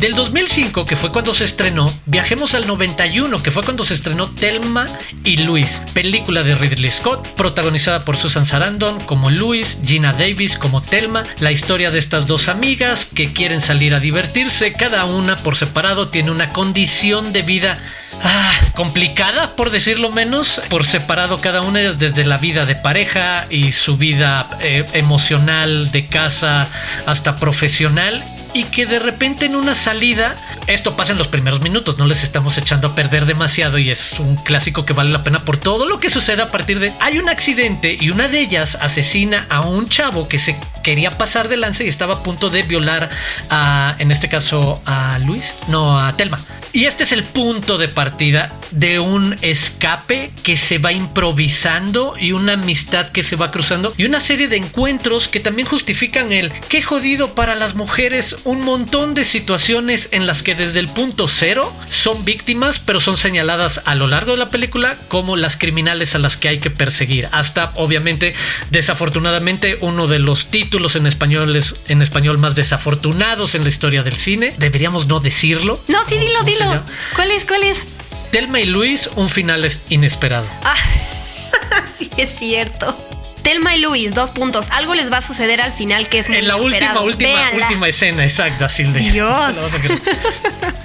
Del 0.00 0.14
2005, 0.14 0.86
que 0.86 0.96
fue 0.96 1.12
cuando 1.12 1.34
se 1.34 1.44
estrenó, 1.44 1.84
viajemos 2.06 2.54
al 2.54 2.66
91, 2.66 3.42
que 3.42 3.50
fue 3.50 3.62
cuando 3.62 3.84
se 3.84 3.92
estrenó 3.92 4.30
Telma 4.30 4.86
y 5.24 5.36
Luis, 5.36 5.82
película 5.92 6.42
de 6.42 6.54
Ridley 6.54 6.90
Scott, 6.90 7.28
protagonizada 7.34 8.02
por 8.06 8.16
Susan 8.16 8.46
Sarandon 8.46 8.98
como 9.00 9.28
Luis, 9.28 9.78
Gina 9.84 10.14
Davis 10.14 10.56
como 10.56 10.82
Telma, 10.82 11.24
la 11.40 11.52
historia 11.52 11.90
de 11.90 11.98
estas 11.98 12.26
dos 12.26 12.48
amigas 12.48 13.04
que 13.04 13.34
quieren 13.34 13.60
salir 13.60 13.94
a 13.94 14.00
divertirse, 14.00 14.72
cada 14.72 15.04
una 15.04 15.36
por 15.36 15.54
separado 15.54 16.08
tiene 16.08 16.30
una 16.30 16.50
condición 16.54 17.34
de 17.34 17.42
vida 17.42 17.78
ah, 18.22 18.52
complicada, 18.74 19.54
por 19.54 19.68
decirlo 19.68 20.10
menos, 20.10 20.62
por 20.70 20.86
separado 20.86 21.42
cada 21.42 21.60
una 21.60 21.80
desde 21.80 22.24
la 22.24 22.38
vida 22.38 22.64
de 22.64 22.74
pareja 22.74 23.46
y 23.50 23.72
su 23.72 23.98
vida 23.98 24.48
eh, 24.62 24.86
emocional, 24.94 25.90
de 25.92 26.06
casa, 26.06 26.68
hasta 27.04 27.36
profesional 27.36 28.24
y 28.54 28.64
que 28.64 28.86
de 28.86 28.98
repente 28.98 29.46
en 29.46 29.56
una 29.56 29.74
salida, 29.74 30.34
esto 30.66 30.96
pasa 30.96 31.12
en 31.12 31.18
los 31.18 31.28
primeros 31.28 31.60
minutos, 31.60 31.98
no 31.98 32.06
les 32.06 32.22
estamos 32.22 32.58
echando 32.58 32.88
a 32.88 32.94
perder 32.94 33.26
demasiado 33.26 33.78
y 33.78 33.90
es 33.90 34.18
un 34.18 34.36
clásico 34.36 34.84
que 34.84 34.92
vale 34.92 35.10
la 35.10 35.24
pena 35.24 35.40
por 35.40 35.56
todo 35.56 35.86
lo 35.86 36.00
que 36.00 36.10
sucede 36.10 36.42
a 36.42 36.50
partir 36.50 36.80
de 36.80 36.92
hay 37.00 37.18
un 37.18 37.28
accidente 37.28 37.96
y 38.00 38.10
una 38.10 38.28
de 38.28 38.40
ellas 38.40 38.76
asesina 38.80 39.46
a 39.48 39.60
un 39.62 39.88
chavo 39.88 40.28
que 40.28 40.38
se 40.38 40.56
quería 40.82 41.18
pasar 41.18 41.48
de 41.48 41.56
lance 41.56 41.84
y 41.84 41.88
estaba 41.88 42.14
a 42.14 42.22
punto 42.22 42.50
de 42.50 42.62
violar 42.62 43.10
a, 43.50 43.96
en 43.98 44.10
este 44.10 44.28
caso, 44.28 44.80
a 44.86 45.18
Luis, 45.18 45.54
no, 45.68 45.98
a 45.98 46.12
Telma. 46.14 46.38
Y 46.72 46.84
este 46.84 47.02
es 47.02 47.10
el 47.10 47.24
punto 47.24 47.78
de 47.78 47.88
partida 47.88 48.52
de 48.70 49.00
un 49.00 49.34
escape 49.42 50.30
que 50.44 50.56
se 50.56 50.78
va 50.78 50.92
improvisando 50.92 52.14
y 52.18 52.30
una 52.30 52.52
amistad 52.52 53.08
que 53.08 53.24
se 53.24 53.34
va 53.34 53.50
cruzando 53.50 53.92
y 53.96 54.04
una 54.04 54.20
serie 54.20 54.46
de 54.46 54.56
encuentros 54.56 55.26
que 55.26 55.40
también 55.40 55.66
justifican 55.66 56.30
el 56.30 56.52
qué 56.68 56.80
jodido 56.80 57.34
para 57.34 57.56
las 57.56 57.74
mujeres 57.74 58.36
un 58.44 58.62
montón 58.62 59.14
de 59.14 59.24
situaciones 59.24 60.10
en 60.12 60.28
las 60.28 60.44
que 60.44 60.54
desde 60.54 60.78
el 60.78 60.88
punto 60.88 61.26
cero 61.26 61.72
son 61.90 62.24
víctimas 62.24 62.78
pero 62.78 63.00
son 63.00 63.16
señaladas 63.16 63.82
a 63.84 63.96
lo 63.96 64.06
largo 64.06 64.32
de 64.32 64.38
la 64.38 64.50
película 64.50 64.98
como 65.08 65.36
las 65.36 65.56
criminales 65.56 66.14
a 66.14 66.18
las 66.18 66.36
que 66.36 66.48
hay 66.48 66.60
que 66.60 66.70
perseguir. 66.70 67.28
Hasta 67.32 67.72
obviamente 67.74 68.34
desafortunadamente 68.70 69.78
uno 69.80 70.06
de 70.06 70.20
los 70.20 70.46
títulos 70.46 70.94
en 70.94 71.08
español 71.08 71.56
es, 71.56 71.74
en 71.88 72.02
español 72.02 72.38
más 72.38 72.54
desafortunados 72.54 73.56
en 73.56 73.64
la 73.64 73.68
historia 73.68 74.04
del 74.04 74.14
cine. 74.14 74.54
Deberíamos 74.58 75.08
no 75.08 75.18
decirlo 75.18 75.82
no 75.88 76.04
sí 76.08 76.18
dilo 76.18 76.42
dilo 76.44 76.59
cuál 77.16 77.30
es 77.30 77.44
cuál 77.44 77.62
es 77.62 77.80
Telma 78.30 78.60
y 78.60 78.66
Luis, 78.66 79.10
un 79.16 79.28
final 79.28 79.70
inesperado. 79.88 80.48
Ah, 80.62 80.74
sí, 81.98 82.10
es 82.16 82.30
cierto. 82.36 82.96
Telma 83.42 83.74
y 83.74 83.80
Luis, 83.80 84.14
dos 84.14 84.30
puntos. 84.30 84.66
Algo 84.70 84.94
les 84.94 85.10
va 85.10 85.18
a 85.18 85.22
suceder 85.22 85.60
al 85.60 85.72
final 85.72 86.08
que 86.08 86.18
es 86.18 86.28
muy 86.28 86.38
En 86.38 86.48
la 86.48 86.56
última, 86.56 87.00
última, 87.00 87.50
última 87.54 87.88
escena, 87.88 88.24
exacto, 88.24 88.64
así 88.66 88.84
de. 88.84 89.00
Dios. 89.00 89.54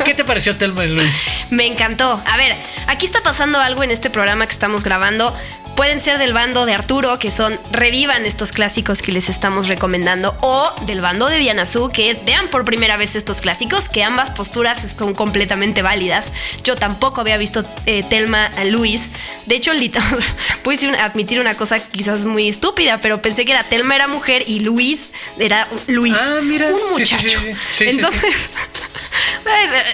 ¿Qué 0.04 0.14
te 0.14 0.24
pareció 0.24 0.56
Telma 0.56 0.86
y 0.86 0.90
Luis? 0.90 1.24
Me 1.50 1.66
encantó. 1.66 2.22
A 2.26 2.38
ver, 2.38 2.56
aquí 2.88 3.06
está 3.06 3.22
pasando 3.22 3.60
algo 3.60 3.84
en 3.84 3.92
este 3.92 4.10
programa 4.10 4.46
que 4.48 4.54
estamos 4.54 4.84
grabando 4.84 5.36
pueden 5.76 6.00
ser 6.00 6.18
del 6.18 6.34
bando 6.34 6.66
de 6.66 6.74
Arturo, 6.74 7.20
que 7.20 7.32
son 7.32 7.58
revivan 7.72 8.26
estos 8.26 8.52
clásicos 8.52 9.02
que 9.02 9.12
les 9.12 9.30
estamos 9.30 9.68
recomendando, 9.68 10.36
o 10.42 10.74
del 10.86 11.02
bando 11.02 11.28
de 11.28 11.38
Diana 11.40 11.66
Su, 11.66 11.90
que 11.90 12.10
es 12.10 12.26
vean 12.26 12.50
por 12.50 12.66
primera 12.66 12.98
vez 12.98 13.16
estos 13.16 13.42
clásicos, 13.42 13.90
que 13.90 14.04
ambas 14.04 14.32
posturas 14.32 14.84
son 14.98 15.14
completamente 15.14 15.82
válidas. 15.82 16.28
Yo 16.64 16.76
tampoco 16.76 17.22
había 17.22 17.38
visto 17.38 17.66
eh, 17.86 18.04
Telma 18.04 18.46
a 18.58 18.64
Luis. 18.66 19.12
De 19.46 19.56
hecho, 19.56 19.72
puedo 20.64 20.90
admitir 21.00 21.40
una 21.40 21.54
cosa 21.54 21.80
quizás 21.80 22.26
muy 22.26 22.48
estúpida, 22.48 23.00
pero 23.02 23.22
pensé 23.22 23.46
que 23.46 23.52
era 23.52 23.64
Telma 23.64 23.96
era 23.96 24.08
mujer 24.08 24.44
y 24.48 24.62
Luis 24.62 25.12
era 25.38 25.68
Luis, 25.88 26.16
ah, 26.18 26.40
mira. 26.42 26.70
un 26.70 26.92
muchacho. 26.92 27.40
Entonces, 27.80 28.50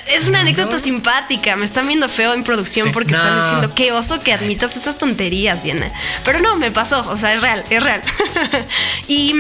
es 0.07 0.27
una 0.27 0.41
anécdota 0.41 0.79
simpática. 0.79 1.55
Me 1.55 1.65
están 1.65 1.88
viendo 1.88 2.07
feo 2.09 2.33
en 2.33 2.43
producción 2.43 2.91
porque 2.91 3.13
están 3.13 3.41
diciendo 3.41 3.73
qué 3.75 3.91
oso 3.91 4.21
que 4.21 4.33
admitas 4.33 4.77
esas 4.77 4.97
tonterías, 4.97 5.63
Pero 6.23 6.39
no, 6.39 6.57
me 6.57 6.71
pasó. 6.71 6.99
O 7.09 7.17
sea, 7.17 7.33
es 7.33 7.41
real, 7.41 7.63
es 7.69 7.83
real. 7.83 8.01
y 9.07 9.33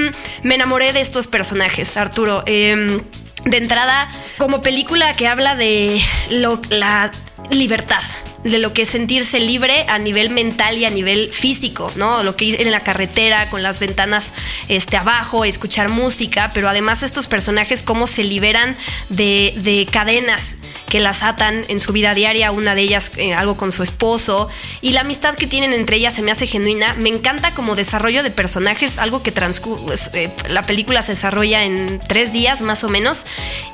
me 0.43 0.55
enamoré 0.55 0.93
de 0.93 1.01
estos 1.01 1.27
personajes, 1.27 1.95
Arturo. 1.97 2.43
Em, 2.45 3.01
de 3.45 3.57
entrada, 3.57 4.09
como 4.37 4.61
película 4.61 5.13
que 5.13 5.27
habla 5.27 5.55
de 5.55 6.01
la 6.29 7.11
libertad 7.49 8.01
de 8.43 8.57
lo 8.57 8.73
que 8.73 8.83
es 8.83 8.89
sentirse 8.89 9.39
libre 9.39 9.85
a 9.87 9.99
nivel 9.99 10.29
mental 10.29 10.77
y 10.77 10.85
a 10.85 10.89
nivel 10.89 11.31
físico, 11.31 11.91
¿no? 11.95 12.23
Lo 12.23 12.35
que 12.35 12.45
ir 12.45 12.61
en 12.61 12.71
la 12.71 12.81
carretera 12.81 13.49
con 13.49 13.61
las 13.61 13.79
ventanas 13.79 14.33
este, 14.67 14.97
abajo, 14.97 15.45
escuchar 15.45 15.89
música, 15.89 16.51
pero 16.53 16.69
además 16.69 17.03
estos 17.03 17.27
personajes 17.27 17.83
cómo 17.83 18.07
se 18.07 18.23
liberan 18.23 18.75
de, 19.09 19.53
de 19.57 19.85
cadenas 19.85 20.55
que 20.91 20.99
las 20.99 21.23
atan 21.23 21.63
en 21.69 21.79
su 21.79 21.93
vida 21.93 22.13
diaria, 22.13 22.51
una 22.51 22.75
de 22.75 22.81
ellas 22.81 23.13
eh, 23.15 23.33
algo 23.33 23.55
con 23.55 23.71
su 23.71 23.81
esposo, 23.81 24.49
y 24.81 24.91
la 24.91 25.01
amistad 25.01 25.35
que 25.35 25.47
tienen 25.47 25.71
entre 25.73 25.95
ellas 25.95 26.13
se 26.15 26.21
me 26.21 26.31
hace 26.31 26.47
genuina. 26.47 26.95
Me 26.95 27.07
encanta 27.07 27.53
como 27.53 27.75
desarrollo 27.75 28.23
de 28.23 28.29
personajes, 28.29 28.99
algo 28.99 29.23
que 29.23 29.31
pues, 29.31 30.09
eh, 30.13 30.29
la 30.49 30.63
película 30.63 31.01
se 31.01 31.13
desarrolla 31.13 31.63
en 31.63 32.01
tres 32.09 32.33
días 32.33 32.61
más 32.61 32.83
o 32.83 32.89
menos, 32.89 33.25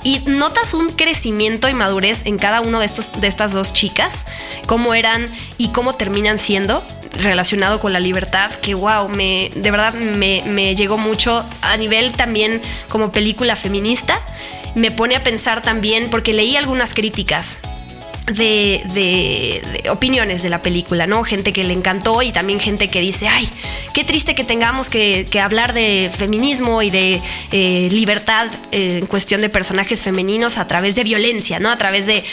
y 0.03 0.19
notas 0.27 0.75
un 0.75 0.89
crecimiento 0.89 1.67
y 1.67 1.73
madurez 1.73 2.23
en 2.27 2.37
cada 2.37 2.61
uno 2.61 2.79
de, 2.79 2.85
estos, 2.85 3.19
de 3.19 3.27
estas 3.27 3.51
dos 3.51 3.73
chicas, 3.73 4.27
cómo 4.65 4.93
eran 4.93 5.31
y 5.57 5.69
cómo 5.69 5.93
terminan 5.93 6.37
siendo 6.39 6.83
relacionado 7.21 7.79
con 7.79 7.93
la 7.93 7.99
libertad, 7.99 8.51
que 8.61 8.73
wow, 8.73 9.09
me, 9.09 9.51
de 9.55 9.71
verdad 9.71 9.93
me, 9.93 10.43
me 10.45 10.75
llegó 10.75 10.97
mucho 10.97 11.43
a 11.61 11.77
nivel 11.77 12.13
también 12.13 12.61
como 12.89 13.11
película 13.11 13.55
feminista. 13.55 14.19
Me 14.75 14.91
pone 14.91 15.15
a 15.15 15.23
pensar 15.23 15.63
también, 15.63 16.09
porque 16.09 16.33
leí 16.33 16.55
algunas 16.55 16.93
críticas 16.93 17.57
de, 18.33 19.61
opiniones 19.89 20.43
de 20.43 20.49
la 20.49 20.61
película, 20.61 21.07
¿no? 21.07 21.23
Gente 21.23 21.53
que 21.53 21.63
le 21.63 21.73
encantó 21.73 22.21
y 22.21 22.31
también 22.31 22.59
gente 22.59 22.87
que 22.87 23.01
dice, 23.01 23.27
ay, 23.27 23.47
qué 23.93 24.03
triste 24.03 24.35
que 24.35 24.43
tengamos 24.43 24.89
que, 24.89 25.27
hablar 25.37 25.73
de 25.73 26.11
feminismo 26.17 26.81
y 26.81 26.89
de 26.89 27.21
eh, 27.51 27.87
libertad 27.91 28.47
eh, 28.71 28.97
en 28.99 29.05
cuestión 29.05 29.39
de 29.39 29.49
personajes 29.49 30.01
femeninos 30.01 30.57
a 30.57 30.65
través 30.65 30.95
de 30.95 31.03
violencia, 31.03 31.59
¿no? 31.59 31.69
A 31.69 31.77
través 31.77 32.05
de, 32.05 32.25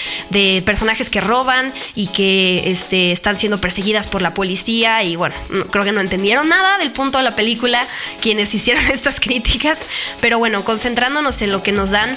personajes 0.65 1.11
que 1.11 1.21
roban 1.21 1.73
y 1.95 2.09
que 2.09 2.71
este, 2.71 3.13
están 3.13 3.37
siendo 3.37 3.59
perseguidas 3.59 4.07
por 4.07 4.23
la 4.23 4.35
policía 4.35 5.03
y 5.05 5.17
bueno, 5.17 5.35
creo 5.71 5.85
que 5.85 5.93
no 5.93 6.01
entendieron 6.01 6.49
nada 6.49 6.79
del 6.79 6.93
punto 6.93 7.19
de 7.19 7.25
la 7.25 7.37
película 7.37 7.87
quienes 8.21 8.55
hicieron 8.55 8.85
estas 8.87 9.21
críticas, 9.21 9.79
pero 10.21 10.39
bueno, 10.39 10.65
concentrándonos 10.65 11.41
en 11.43 11.53
lo 11.53 11.63
que 11.63 11.73
nos 11.73 11.91
dan 11.91 12.17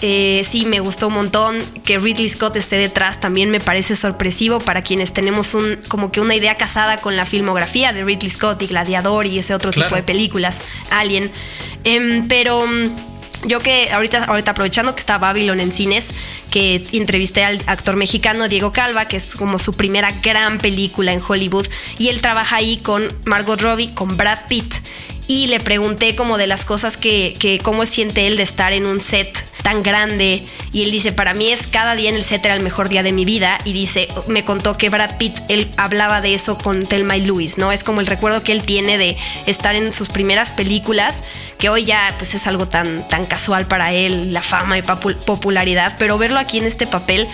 eh, 0.00 0.44
sí, 0.48 0.64
me 0.64 0.80
gustó 0.80 1.08
un 1.08 1.14
montón. 1.14 1.58
Que 1.84 1.98
Ridley 1.98 2.28
Scott 2.28 2.56
esté 2.56 2.76
detrás 2.76 3.20
también 3.20 3.50
me 3.50 3.60
parece 3.60 3.96
sorpresivo 3.96 4.58
para 4.58 4.82
quienes 4.82 5.12
tenemos 5.12 5.54
un, 5.54 5.78
como 5.88 6.12
que 6.12 6.20
una 6.20 6.34
idea 6.34 6.56
casada 6.56 7.00
con 7.00 7.16
la 7.16 7.26
filmografía 7.26 7.92
de 7.92 8.04
Ridley 8.04 8.30
Scott 8.30 8.62
y 8.62 8.66
Gladiador 8.66 9.26
y 9.26 9.38
ese 9.38 9.54
otro 9.54 9.70
tipo 9.70 9.94
de 9.94 10.02
películas, 10.02 10.60
Alien. 10.90 11.30
Em, 11.84 12.28
pero 12.28 12.66
mm, 12.66 13.46
yo 13.46 13.60
que 13.60 13.90
ahorita, 13.90 14.24
ahorita 14.24 14.52
aprovechando 14.52 14.94
que 14.94 15.00
está 15.00 15.18
Babylon 15.18 15.60
en 15.60 15.72
cines, 15.72 16.06
que 16.50 16.82
entrevisté 16.92 17.44
al 17.44 17.60
actor 17.66 17.96
mexicano 17.96 18.48
Diego 18.48 18.72
Calva, 18.72 19.06
que 19.06 19.16
es 19.16 19.34
como 19.34 19.58
su 19.58 19.74
primera 19.74 20.12
gran 20.22 20.58
película 20.58 21.12
en 21.12 21.20
Hollywood, 21.26 21.66
y 21.98 22.08
él 22.08 22.20
trabaja 22.20 22.56
ahí 22.56 22.78
con 22.78 23.08
Margot 23.24 23.60
Robbie, 23.60 23.92
con 23.94 24.16
Brad 24.16 24.38
Pitt 24.48 24.74
y 25.28 25.46
le 25.46 25.60
pregunté 25.60 26.16
como 26.16 26.38
de 26.38 26.48
las 26.48 26.64
cosas 26.64 26.96
que, 26.96 27.34
que 27.38 27.58
cómo 27.58 27.86
siente 27.86 28.26
él 28.26 28.36
de 28.36 28.42
estar 28.42 28.72
en 28.72 28.86
un 28.86 29.00
set 29.00 29.46
tan 29.62 29.82
grande 29.82 30.46
y 30.72 30.82
él 30.82 30.90
dice, 30.90 31.12
para 31.12 31.34
mí 31.34 31.50
es 31.50 31.66
cada 31.66 31.94
día 31.94 32.08
en 32.08 32.14
el 32.14 32.22
set 32.22 32.42
era 32.44 32.54
el 32.54 32.62
mejor 32.62 32.88
día 32.88 33.02
de 33.02 33.12
mi 33.12 33.26
vida 33.26 33.58
y 33.64 33.74
dice, 33.74 34.08
me 34.26 34.42
contó 34.42 34.78
que 34.78 34.88
Brad 34.88 35.18
Pitt, 35.18 35.36
él 35.48 35.70
hablaba 35.76 36.22
de 36.22 36.32
eso 36.32 36.56
con 36.56 36.82
Thelma 36.84 37.18
y 37.18 37.26
Louis, 37.26 37.58
¿no? 37.58 37.70
Es 37.70 37.84
como 37.84 38.00
el 38.00 38.06
recuerdo 38.06 38.42
que 38.42 38.52
él 38.52 38.62
tiene 38.62 38.96
de 38.96 39.18
estar 39.44 39.74
en 39.74 39.92
sus 39.92 40.08
primeras 40.08 40.50
películas, 40.50 41.22
que 41.58 41.68
hoy 41.68 41.84
ya 41.84 42.14
pues 42.16 42.32
es 42.34 42.46
algo 42.46 42.66
tan, 42.66 43.06
tan 43.08 43.26
casual 43.26 43.66
para 43.66 43.92
él, 43.92 44.32
la 44.32 44.40
fama 44.40 44.78
y 44.78 44.82
popularidad, 44.82 45.96
pero 45.98 46.16
verlo 46.16 46.38
aquí 46.38 46.56
en 46.56 46.64
este 46.64 46.86
papel 46.86 47.28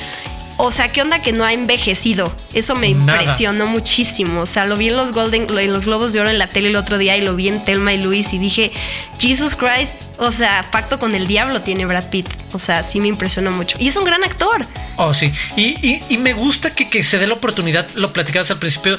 o 0.57 0.71
sea, 0.71 0.93
¿qué 0.93 1.03
onda 1.03 1.21
que 1.21 1.33
no 1.33 1.45
ha 1.45 1.53
envejecido? 1.53 2.35
Eso 2.53 2.75
me 2.75 2.89
impresionó 2.89 3.67
muchísimo. 3.67 4.43
O 4.43 4.47
sea, 4.47 4.65
lo 4.67 4.77
vi 4.77 4.89
en 4.89 4.97
los 4.97 5.13
Golden, 5.13 5.47
en 5.59 5.73
los 5.73 5.87
Globos 5.87 6.13
de 6.13 6.21
Oro 6.21 6.31
en 6.31 6.39
la 6.39 6.49
tele 6.49 6.69
el 6.69 6.77
otro 6.77 6.99
día 6.99 7.17
y 7.17 7.21
lo 7.21 7.35
vi 7.35 7.49
en 7.49 7.65
Telma 7.65 7.93
y 7.93 8.01
Luis 8.01 8.33
y 8.33 8.39
dije, 8.39 8.73
Jesus 9.19 9.57
Christ, 9.57 9.95
o 10.19 10.31
sea, 10.31 10.69
pacto 10.71 10.99
con 10.99 11.15
el 11.15 11.27
diablo 11.27 11.63
tiene 11.63 11.87
Brad 11.87 12.09
Pitt. 12.11 12.29
O 12.53 12.59
sea, 12.59 12.83
sí 12.83 13.01
me 13.01 13.09
impresionó 13.09 13.51
mucho. 13.51 13.77
Y 13.81 13.89
es 13.89 13.97
un 13.97 14.05
gran 14.05 14.23
actor. 14.23 14.67
Oh, 14.97 15.13
sí. 15.13 15.33
Y, 15.57 16.19
me 16.19 16.33
gusta 16.33 16.75
que, 16.75 16.89
que, 16.89 17.03
se 17.03 17.19
dé 17.19 17.27
la 17.27 17.35
oportunidad, 17.35 17.89
lo 17.95 18.13
platicabas 18.13 18.51
al 18.51 18.59
principio, 18.59 18.99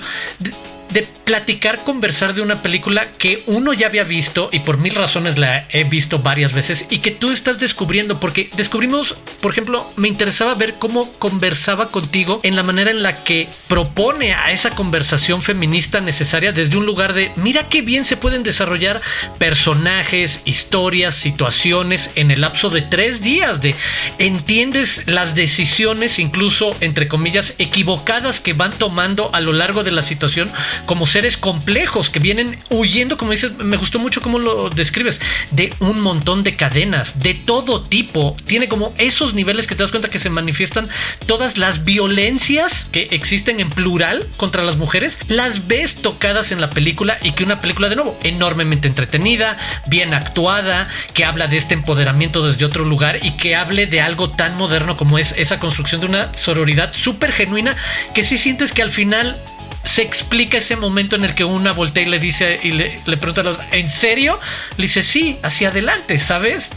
de 0.89 1.07
platicar, 1.25 1.83
conversar 1.83 2.35
de 2.35 2.41
una 2.41 2.61
película 2.61 3.03
que 3.17 3.43
uno 3.47 3.73
ya 3.73 3.87
había 3.87 4.03
visto 4.03 4.49
y 4.51 4.59
por 4.59 4.77
mil 4.77 4.93
razones 4.93 5.37
la 5.37 5.67
he 5.71 5.83
visto 5.83 6.19
varias 6.19 6.53
veces 6.53 6.85
y 6.89 6.99
que 6.99 7.11
tú 7.11 7.31
estás 7.31 7.59
descubriendo, 7.59 8.19
porque 8.19 8.49
descubrimos, 8.55 9.15
por 9.41 9.51
ejemplo, 9.51 9.91
me 9.95 10.07
interesaba 10.07 10.53
ver 10.53 10.75
cómo 10.75 11.11
conversaba 11.13 11.89
contigo 11.89 12.39
en 12.43 12.55
la 12.55 12.63
manera 12.63 12.91
en 12.91 13.01
la 13.01 13.23
que 13.23 13.49
propone 13.67 14.33
a 14.33 14.51
esa 14.51 14.69
conversación 14.69 15.41
feminista 15.41 15.99
necesaria 15.99 16.51
desde 16.51 16.77
un 16.77 16.85
lugar 16.85 17.13
de, 17.13 17.31
mira 17.35 17.67
qué 17.67 17.81
bien 17.81 18.05
se 18.05 18.17
pueden 18.17 18.43
desarrollar 18.43 19.01
personajes, 19.39 20.41
historias, 20.45 21.15
situaciones 21.15 22.11
en 22.15 22.29
el 22.29 22.41
lapso 22.41 22.69
de 22.69 22.83
tres 22.83 23.21
días, 23.21 23.61
de 23.61 23.75
entiendes 24.19 25.03
las 25.07 25.33
decisiones, 25.33 26.19
incluso 26.19 26.75
entre 26.81 27.07
comillas, 27.07 27.55
equivocadas 27.57 28.39
que 28.39 28.53
van 28.53 28.71
tomando 28.71 29.31
a 29.33 29.41
lo 29.41 29.53
largo 29.53 29.83
de 29.83 29.91
la 29.91 30.03
situación 30.03 30.51
como 30.85 31.07
seres 31.15 31.37
complejos 31.37 32.09
que 32.09 32.19
vienen 32.19 32.59
huyendo, 32.69 33.17
como 33.17 33.31
dices, 33.31 33.57
me 33.59 33.77
gustó 33.77 33.99
mucho 33.99 34.19
cómo 34.19 34.37
lo 34.37 34.69
describes, 34.69 35.21
de 35.51 35.73
un 35.79 36.01
montón 36.01 36.43
de 36.43 36.57
cadenas, 36.57 37.21
de 37.21 37.33
todo 37.33 37.81
tipo. 37.83 38.35
Tiene 38.43 38.67
como 38.67 38.93
esos 38.97 39.33
niveles 39.33 39.65
que 39.65 39.75
te 39.75 39.83
das 39.83 39.91
cuenta 39.91 40.09
que 40.09 40.19
se 40.19 40.29
manifiestan 40.29 40.89
todas 41.25 41.57
las 41.57 41.85
violencias 41.85 42.89
que 42.91 43.07
existen 43.11 43.61
en 43.61 43.69
plural 43.69 44.27
contra 44.35 44.61
las 44.61 44.75
mujeres, 44.75 45.17
las 45.29 45.67
ves 45.67 46.01
tocadas 46.01 46.51
en 46.51 46.59
la 46.59 46.69
película 46.69 47.17
y 47.23 47.31
que 47.31 47.45
una 47.45 47.61
película 47.61 47.87
de 47.87 47.95
nuevo 47.95 48.19
enormemente 48.23 48.89
entretenida, 48.89 49.57
bien 49.87 50.13
actuada, 50.13 50.89
que 51.13 51.23
habla 51.23 51.47
de 51.47 51.55
este 51.55 51.75
empoderamiento 51.75 52.45
desde 52.45 52.65
otro 52.65 52.83
lugar 52.83 53.19
y 53.23 53.37
que 53.37 53.55
hable 53.55 53.87
de 53.87 54.01
algo 54.01 54.31
tan 54.31 54.57
moderno 54.57 54.97
como 54.97 55.17
es 55.17 55.33
esa 55.37 55.59
construcción 55.59 56.01
de 56.01 56.07
una 56.07 56.35
sororidad 56.35 56.91
súper 56.93 57.31
genuina 57.31 57.73
que 58.13 58.25
si 58.25 58.37
sientes 58.37 58.73
que 58.73 58.81
al 58.81 58.89
final 58.89 59.41
se 59.85 60.01
explica 60.01 60.57
ese 60.57 60.75
momento 60.75 61.15
en 61.15 61.23
el 61.23 61.35
que 61.35 61.45
una 61.45 61.71
voltea 61.71 62.03
y 62.03 62.07
le 62.07 62.19
dice 62.19 62.59
y 62.61 62.71
le, 62.71 62.99
pregunta 63.05 63.41
a 63.41 63.43
los, 63.45 63.59
¿en 63.71 63.89
serio? 63.89 64.39
Le 64.77 64.83
dice, 64.83 65.03
sí, 65.03 65.39
hacia 65.43 65.69
adelante, 65.69 66.17
¿sabes? 66.17 66.69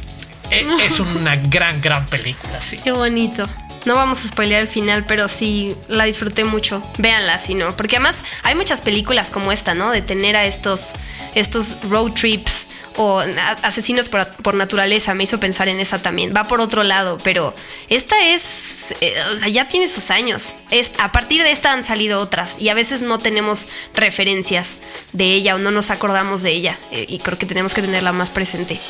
E, 0.50 0.66
es 0.84 1.00
una 1.00 1.36
gran, 1.36 1.80
gran 1.80 2.06
película, 2.06 2.60
sí. 2.60 2.78
Qué 2.78 2.92
bonito. 2.92 3.48
No 3.86 3.94
vamos 3.94 4.24
a 4.24 4.28
spoilear 4.28 4.60
el 4.60 4.68
final, 4.68 5.06
pero 5.06 5.28
sí 5.28 5.74
la 5.88 6.04
disfruté 6.04 6.44
mucho. 6.44 6.82
Véanla, 6.98 7.38
si 7.38 7.54
no. 7.54 7.76
Porque 7.76 7.96
además 7.96 8.16
hay 8.42 8.54
muchas 8.54 8.82
películas 8.82 9.30
como 9.30 9.50
esta, 9.50 9.74
¿no? 9.74 9.90
De 9.90 10.02
tener 10.02 10.36
a 10.36 10.44
estos, 10.44 10.92
estos 11.34 11.78
road 11.88 12.12
trips 12.12 12.67
o 12.98 13.22
Asesinos 13.62 14.08
por, 14.08 14.54
Naturaleza, 14.54 15.14
me 15.14 15.22
hizo 15.22 15.38
pensar 15.40 15.68
en 15.68 15.78
esa 15.78 16.02
también. 16.02 16.34
Va 16.36 16.48
por 16.48 16.60
otro 16.60 16.82
lado, 16.82 17.16
pero 17.22 17.54
esta 17.88 18.18
es, 18.26 18.92
eh, 19.00 19.14
o 19.34 19.38
sea, 19.38 19.48
ya 19.48 19.68
tiene 19.68 19.86
sus 19.86 20.10
años. 20.10 20.54
Es, 20.70 20.90
a 20.98 21.12
partir 21.12 21.42
de 21.42 21.52
esta 21.52 21.72
han 21.72 21.84
salido 21.84 22.20
otras 22.20 22.60
y 22.60 22.68
a 22.68 22.74
veces 22.74 23.00
no 23.00 23.18
tenemos 23.18 23.68
referencias 23.94 24.80
de 25.12 25.32
ella 25.32 25.54
o 25.54 25.58
no 25.58 25.70
nos 25.70 25.90
acordamos 25.90 26.42
de 26.42 26.50
ella 26.50 26.76
eh, 26.90 27.06
y 27.08 27.18
creo 27.20 27.38
que 27.38 27.46
tenemos 27.46 27.72
que 27.72 27.82
tenerla 27.82 28.12
más 28.12 28.30
presente. 28.30 28.80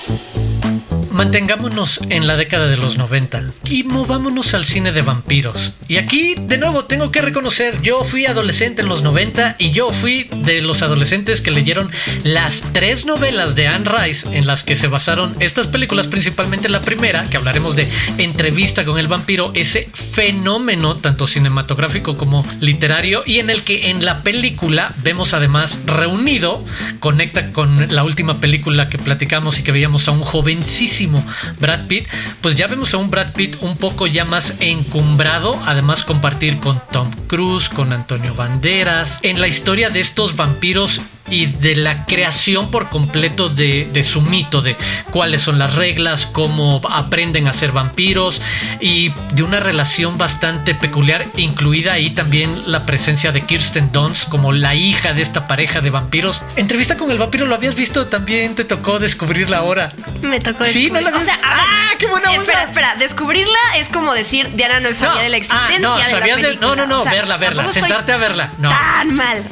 Mantengámonos 1.18 2.00
en 2.10 2.28
la 2.28 2.36
década 2.36 2.68
de 2.68 2.76
los 2.76 2.96
90 2.96 3.50
y 3.68 3.82
movámonos 3.82 4.54
al 4.54 4.64
cine 4.64 4.92
de 4.92 5.02
vampiros. 5.02 5.74
Y 5.88 5.96
aquí, 5.96 6.36
de 6.38 6.58
nuevo, 6.58 6.84
tengo 6.84 7.10
que 7.10 7.20
reconocer, 7.20 7.82
yo 7.82 8.04
fui 8.04 8.26
adolescente 8.26 8.82
en 8.82 8.88
los 8.88 9.02
90 9.02 9.56
y 9.58 9.72
yo 9.72 9.90
fui 9.90 10.30
de 10.44 10.62
los 10.62 10.82
adolescentes 10.82 11.40
que 11.40 11.50
leyeron 11.50 11.90
las 12.22 12.62
tres 12.72 13.04
novelas 13.04 13.56
de 13.56 13.66
Anne 13.66 13.90
Rice 13.90 14.28
en 14.30 14.46
las 14.46 14.62
que 14.62 14.76
se 14.76 14.86
basaron 14.86 15.34
estas 15.40 15.66
películas, 15.66 16.06
principalmente 16.06 16.68
la 16.68 16.82
primera, 16.82 17.28
que 17.28 17.36
hablaremos 17.36 17.74
de 17.74 17.88
Entrevista 18.18 18.84
con 18.84 19.00
el 19.00 19.08
vampiro, 19.08 19.50
ese 19.56 19.90
fenómeno 19.92 20.98
tanto 20.98 21.26
cinematográfico 21.26 22.16
como 22.16 22.46
literario 22.60 23.24
y 23.26 23.40
en 23.40 23.50
el 23.50 23.64
que 23.64 23.90
en 23.90 24.04
la 24.04 24.22
película 24.22 24.94
vemos 25.02 25.34
además 25.34 25.80
reunido, 25.84 26.64
conecta 27.00 27.50
con 27.50 27.92
la 27.92 28.04
última 28.04 28.40
película 28.40 28.88
que 28.88 28.98
platicamos 28.98 29.58
y 29.58 29.64
que 29.64 29.72
veíamos 29.72 30.06
a 30.06 30.12
un 30.12 30.20
jovencísimo 30.20 31.07
Brad 31.60 31.86
Pitt, 31.86 32.08
pues 32.40 32.56
ya 32.56 32.66
vemos 32.66 32.94
a 32.94 32.98
un 32.98 33.10
Brad 33.10 33.32
Pitt 33.32 33.56
un 33.60 33.76
poco 33.76 34.06
ya 34.06 34.24
más 34.24 34.54
encumbrado, 34.60 35.60
además 35.66 36.04
compartir 36.04 36.60
con 36.60 36.80
Tom 36.92 37.10
Cruise, 37.26 37.68
con 37.68 37.92
Antonio 37.92 38.34
Banderas, 38.34 39.18
en 39.22 39.40
la 39.40 39.48
historia 39.48 39.90
de 39.90 40.00
estos 40.00 40.36
vampiros 40.36 41.00
y 41.30 41.46
de 41.46 41.76
la 41.76 42.04
creación 42.06 42.70
por 42.70 42.88
completo 42.88 43.48
de, 43.48 44.02
su 44.02 44.22
mito, 44.22 44.62
de 44.62 44.76
cuáles 45.10 45.42
son 45.42 45.58
las 45.58 45.74
reglas, 45.74 46.26
cómo 46.26 46.80
aprenden 46.90 47.48
a 47.48 47.52
ser 47.52 47.72
vampiros 47.72 48.40
y 48.80 49.12
de 49.34 49.42
una 49.42 49.60
relación 49.60 50.18
bastante 50.18 50.74
peculiar, 50.74 51.26
incluida 51.36 51.92
ahí 51.92 52.10
también 52.10 52.70
la 52.70 52.86
presencia 52.86 53.32
de 53.32 53.42
Kirsten 53.42 53.92
Dunst 53.92 54.28
como 54.28 54.52
la 54.52 54.74
hija 54.74 55.12
de 55.12 55.22
esta 55.22 55.46
pareja 55.46 55.80
de 55.80 55.90
vampiros. 55.90 56.42
Entrevista 56.56 56.96
con 56.96 57.10
el 57.10 57.18
vampiro, 57.18 57.46
¿lo 57.46 57.54
habías 57.54 57.74
visto? 57.74 58.06
También 58.06 58.54
te 58.54 58.64
tocó 58.64 58.98
descubrirla 58.98 59.58
ahora. 59.58 59.92
Me 60.22 60.40
tocó 60.40 60.64
Sí, 60.64 60.90
no 60.90 61.00
la 61.00 61.10
O 61.10 61.20
sea, 61.20 61.38
¡Ah, 61.42 61.90
qué 61.98 62.06
buena 62.06 62.30
onda! 62.30 62.42
Espera, 62.42 62.62
espera, 62.64 62.94
descubrirla 62.96 63.58
es 63.76 63.88
como 63.88 64.14
decir, 64.14 64.54
Diana 64.54 64.80
no 64.80 64.92
sabía 64.92 65.22
de 65.22 65.28
la 65.28 65.36
existencia 65.36 65.76
ah, 65.76 65.80
no, 65.80 65.96
de 65.96 66.04
sabías 66.04 66.40
la 66.40 66.48
película. 66.48 66.68
no, 66.68 66.76
no, 66.76 66.86
no, 66.86 67.04
verla, 67.04 67.36
verla, 67.36 67.68
sentarte 67.68 68.12
a 68.12 68.16
verla. 68.16 68.52
No. 68.58 68.70
Tan 68.70 69.14
mal. 69.14 69.44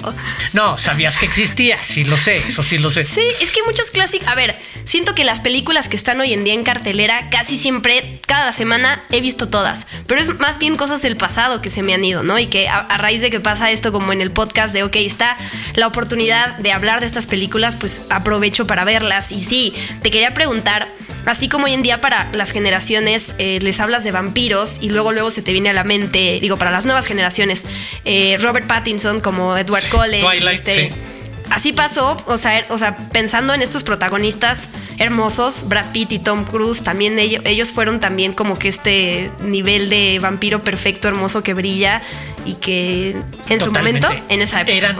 No, 0.53 0.79
sabías 0.79 1.17
que 1.17 1.27
existía 1.27 1.66
sí 1.83 2.05
lo 2.05 2.17
sé, 2.17 2.37
eso 2.37 2.63
sí 2.63 2.79
lo 2.79 2.91
sé. 2.91 3.05
Sí, 3.05 3.23
es 3.41 3.51
que 3.51 3.63
muchos 3.65 3.91
clásicos. 3.91 4.29
A 4.29 4.35
ver, 4.35 4.59
siento 4.85 5.15
que 5.15 5.25
las 5.25 5.41
películas 5.41 5.89
que 5.89 5.97
están 5.97 6.21
hoy 6.21 6.33
en 6.33 6.45
día 6.45 6.55
en 6.55 6.65
cartelera, 6.65 7.31
casi 7.31 7.57
siempre, 7.57 8.21
cada 8.27 8.53
semana 8.53 9.05
he 9.11 9.21
visto 9.21 9.49
todas. 9.49 9.87
Pero 10.07 10.21
es 10.21 10.39
más 10.39 10.59
bien 10.59 10.77
cosas 10.77 11.03
del 11.03 11.17
pasado 11.17 11.63
que 11.63 11.71
se 11.71 11.83
me 11.83 11.95
han 11.95 12.05
ido, 12.05 12.23
¿no? 12.23 12.39
Y 12.39 12.47
que 12.47 12.69
a, 12.69 12.79
a 12.79 12.99
raíz 12.99 13.21
de 13.21 13.31
que 13.31 13.41
pasa 13.41 13.71
esto, 13.71 13.93
como 13.93 14.13
en 14.13 14.21
el 14.21 14.31
podcast 14.31 14.73
de, 14.73 14.83
ok, 14.83 14.97
está 14.97 15.37
la 15.75 15.87
oportunidad 15.87 16.57
de 16.59 16.73
hablar 16.73 17.01
de 17.01 17.07
estas 17.07 17.27
películas, 17.27 17.77
pues 17.77 18.01
aprovecho 18.11 18.67
para 18.67 18.85
verlas. 18.85 19.33
Y 19.33 19.41
sí, 19.43 19.75
te 20.03 20.11
quería 20.11 20.35
preguntar. 20.35 20.89
Así 21.25 21.49
como 21.49 21.65
hoy 21.65 21.73
en 21.73 21.83
día 21.83 22.01
para 22.01 22.31
las 22.33 22.53
generaciones 22.53 23.35
eh, 23.39 23.59
les 23.61 23.81
hablas 23.81 24.05
de 24.05 24.13
vampiros 24.13 24.79
y 24.81 24.91
luego 24.91 25.11
luego 25.11 25.33
se 25.33 25.43
te 25.43 25.53
viene 25.53 25.71
a 25.71 25.73
la 25.73 25.83
mente, 25.83 26.39
digo, 26.41 26.57
para 26.57 26.71
las 26.71 26.85
nuevas 26.85 27.07
generaciones, 27.07 27.65
eh, 28.05 28.37
Robert 28.41 28.69
Pattinson 28.69 29.21
como 29.21 29.57
Edward 29.59 29.89
Cullen. 29.91 30.21
Twilight, 30.21 30.69
este, 30.69 30.93
así 31.51 31.73
pasó, 31.73 32.17
o 32.27 32.39
sea, 32.39 32.67
o 32.71 32.79
sea, 32.79 32.97
pensando 32.97 33.55
en 33.55 33.63
estos 33.63 33.83
protagonistas 33.83 34.69
hermosos, 34.99 35.69
Brad 35.69 35.93
Pitt 35.93 36.13
y 36.13 36.19
Tom 36.19 36.45
Cruise, 36.45 36.83
también 36.83 37.19
ellos, 37.19 37.43
ellos 37.45 37.69
fueron 37.71 38.01
también 38.01 38.33
como 38.33 38.59
que 38.59 38.69
este 38.69 39.31
nivel 39.41 39.89
de 39.89 40.19
vampiro 40.21 40.63
perfecto, 40.63 41.09
hermoso 41.09 41.43
que 41.43 41.55
brilla 41.55 42.03
y 42.45 42.55
que 42.55 43.17
en 43.49 43.61
su 43.61 43.73
momento, 43.73 44.09
en 44.29 44.43
esa 44.43 44.63
época, 44.63 44.77
eran 44.77 44.97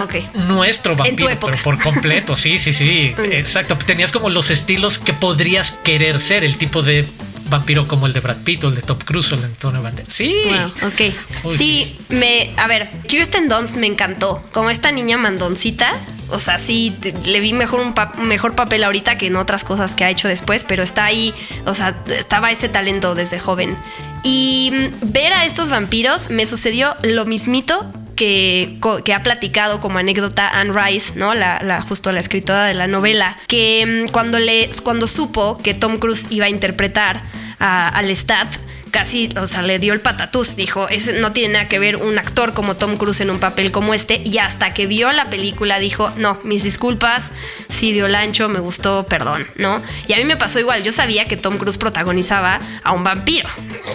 nuestro 0.49 0.97
vampiro, 0.97 1.39
por 1.63 1.79
completo, 1.81 2.37
sí, 2.37 2.59
sí, 2.59 2.73
sí, 2.73 3.15
exacto. 3.31 3.79
Tenías 3.79 4.13
como 4.13 4.31
los 4.31 4.51
estilos 4.51 4.99
que 4.99 5.13
podrías 5.13 5.73
querer 5.73 6.21
ser, 6.21 6.45
el 6.45 6.57
tipo 6.57 6.83
de 6.83 7.07
vampiro 7.49 7.87
como 7.89 8.07
el 8.07 8.13
de 8.13 8.21
Brad 8.21 8.39
Pitt 8.39 8.65
o 8.65 8.69
el 8.69 8.75
de 8.75 8.83
Top 8.83 9.05
Cruise 9.05 9.33
o 9.33 9.35
el 9.37 9.43
de 9.43 9.47
Antonio 9.49 9.83
Banderas. 9.83 10.15
Sí. 10.15 10.35
ok. 10.83 11.53
sí, 11.57 11.99
me, 12.09 12.53
a 12.57 12.67
ver, 12.67 12.91
Kirsten 13.07 13.49
Dunst 13.49 13.77
me 13.77 13.87
encantó. 13.87 14.43
Como 14.53 14.71
esta 14.71 14.93
niña 14.93 15.17
mandoncita. 15.17 15.93
O 16.29 16.41
sea, 16.41 16.59
sí, 16.59 16.97
le 17.25 17.39
vi 17.39 17.53
mejor 17.53 17.81
un, 17.81 17.95
mejor 18.27 18.57
papel 18.57 18.83
ahorita 18.83 19.17
que 19.17 19.29
en 19.29 19.37
otras 19.37 19.63
cosas 19.63 19.95
que 19.95 20.05
ha 20.05 20.11
hecho 20.11 20.27
después, 20.27 20.65
pero 20.65 20.83
está 20.83 21.05
ahí, 21.05 21.33
o 21.67 21.75
sea, 21.75 21.97
estaba 22.09 22.51
ese 22.51 22.69
talento 22.69 23.15
desde 23.15 23.39
joven. 23.39 23.77
Y 24.25 24.73
mm, 24.73 25.13
ver 25.13 25.33
a 25.33 25.45
estos 25.45 25.71
vampiros 25.71 26.31
me 26.31 26.45
sucedió 26.45 26.97
lo 27.03 27.27
mismito 27.27 27.89
que, 28.17 28.79
ha 29.15 29.23
platicado 29.23 29.81
como 29.81 29.99
anécdota 29.99 30.49
Anne 30.49 30.73
Rice, 30.73 31.13
¿no? 31.15 31.35
La, 31.35 31.83
justo 31.83 32.11
la 32.11 32.21
escritora 32.21 32.65
de 32.65 32.75
la 32.75 32.87
novela, 32.87 33.37
que 33.47 34.05
mm, 34.07 34.11
cuando, 34.11 34.39
le, 34.39 34.71
cuando 34.83 35.07
supo 35.07 35.59
que 35.59 35.75
Tom 35.75 35.99
Cruise 35.99 36.27
iba 36.31 36.47
a 36.47 36.49
interpretar 36.49 37.23
a, 37.61 38.03
Lestat, 38.03 38.49
casi, 38.91 39.29
o 39.37 39.47
sea, 39.47 39.63
le 39.63 39.79
dio 39.79 39.93
el 39.93 40.01
patatús. 40.01 40.57
Dijo, 40.57 40.89
no 41.21 41.33
tiene 41.33 41.55
nada 41.55 41.69
que 41.69 41.79
ver 41.79 41.97
un 41.97 42.19
actor 42.19 42.55
como 42.55 42.77
Tom 42.77 42.97
Cruise 42.97 43.21
en 43.21 43.31
un 43.31 43.39
papel 43.39 43.71
como 43.71 43.95
este. 43.95 44.23
Y 44.25 44.39
hasta 44.39 44.75
que 44.75 44.87
vio 44.87 45.13
la 45.13 45.27
película 45.27 45.79
dijo, 45.79 46.11
no, 46.17 46.39
mis 46.43 46.63
disculpas, 46.63 47.31
sí 47.69 47.93
dio 47.93 48.07
el 48.07 48.15
ancho, 48.15 48.49
me 48.49 48.61
gustó, 48.61 49.07
perdón, 49.07 49.47
¿no? 49.57 49.83
Y 50.09 50.15
a 50.15 50.17
mí 50.17 50.25
me 50.25 50.37
pasó 50.37 50.59
igual. 50.59 50.83
Yo 50.83 50.93
sabía 50.93 51.27
que 51.27 51.37
Tom 51.37 51.59
Cruise 51.59 51.79
protagonizaba 51.79 52.61
a 52.83 52.93
un 52.93 53.05
vampiro. 53.05 53.49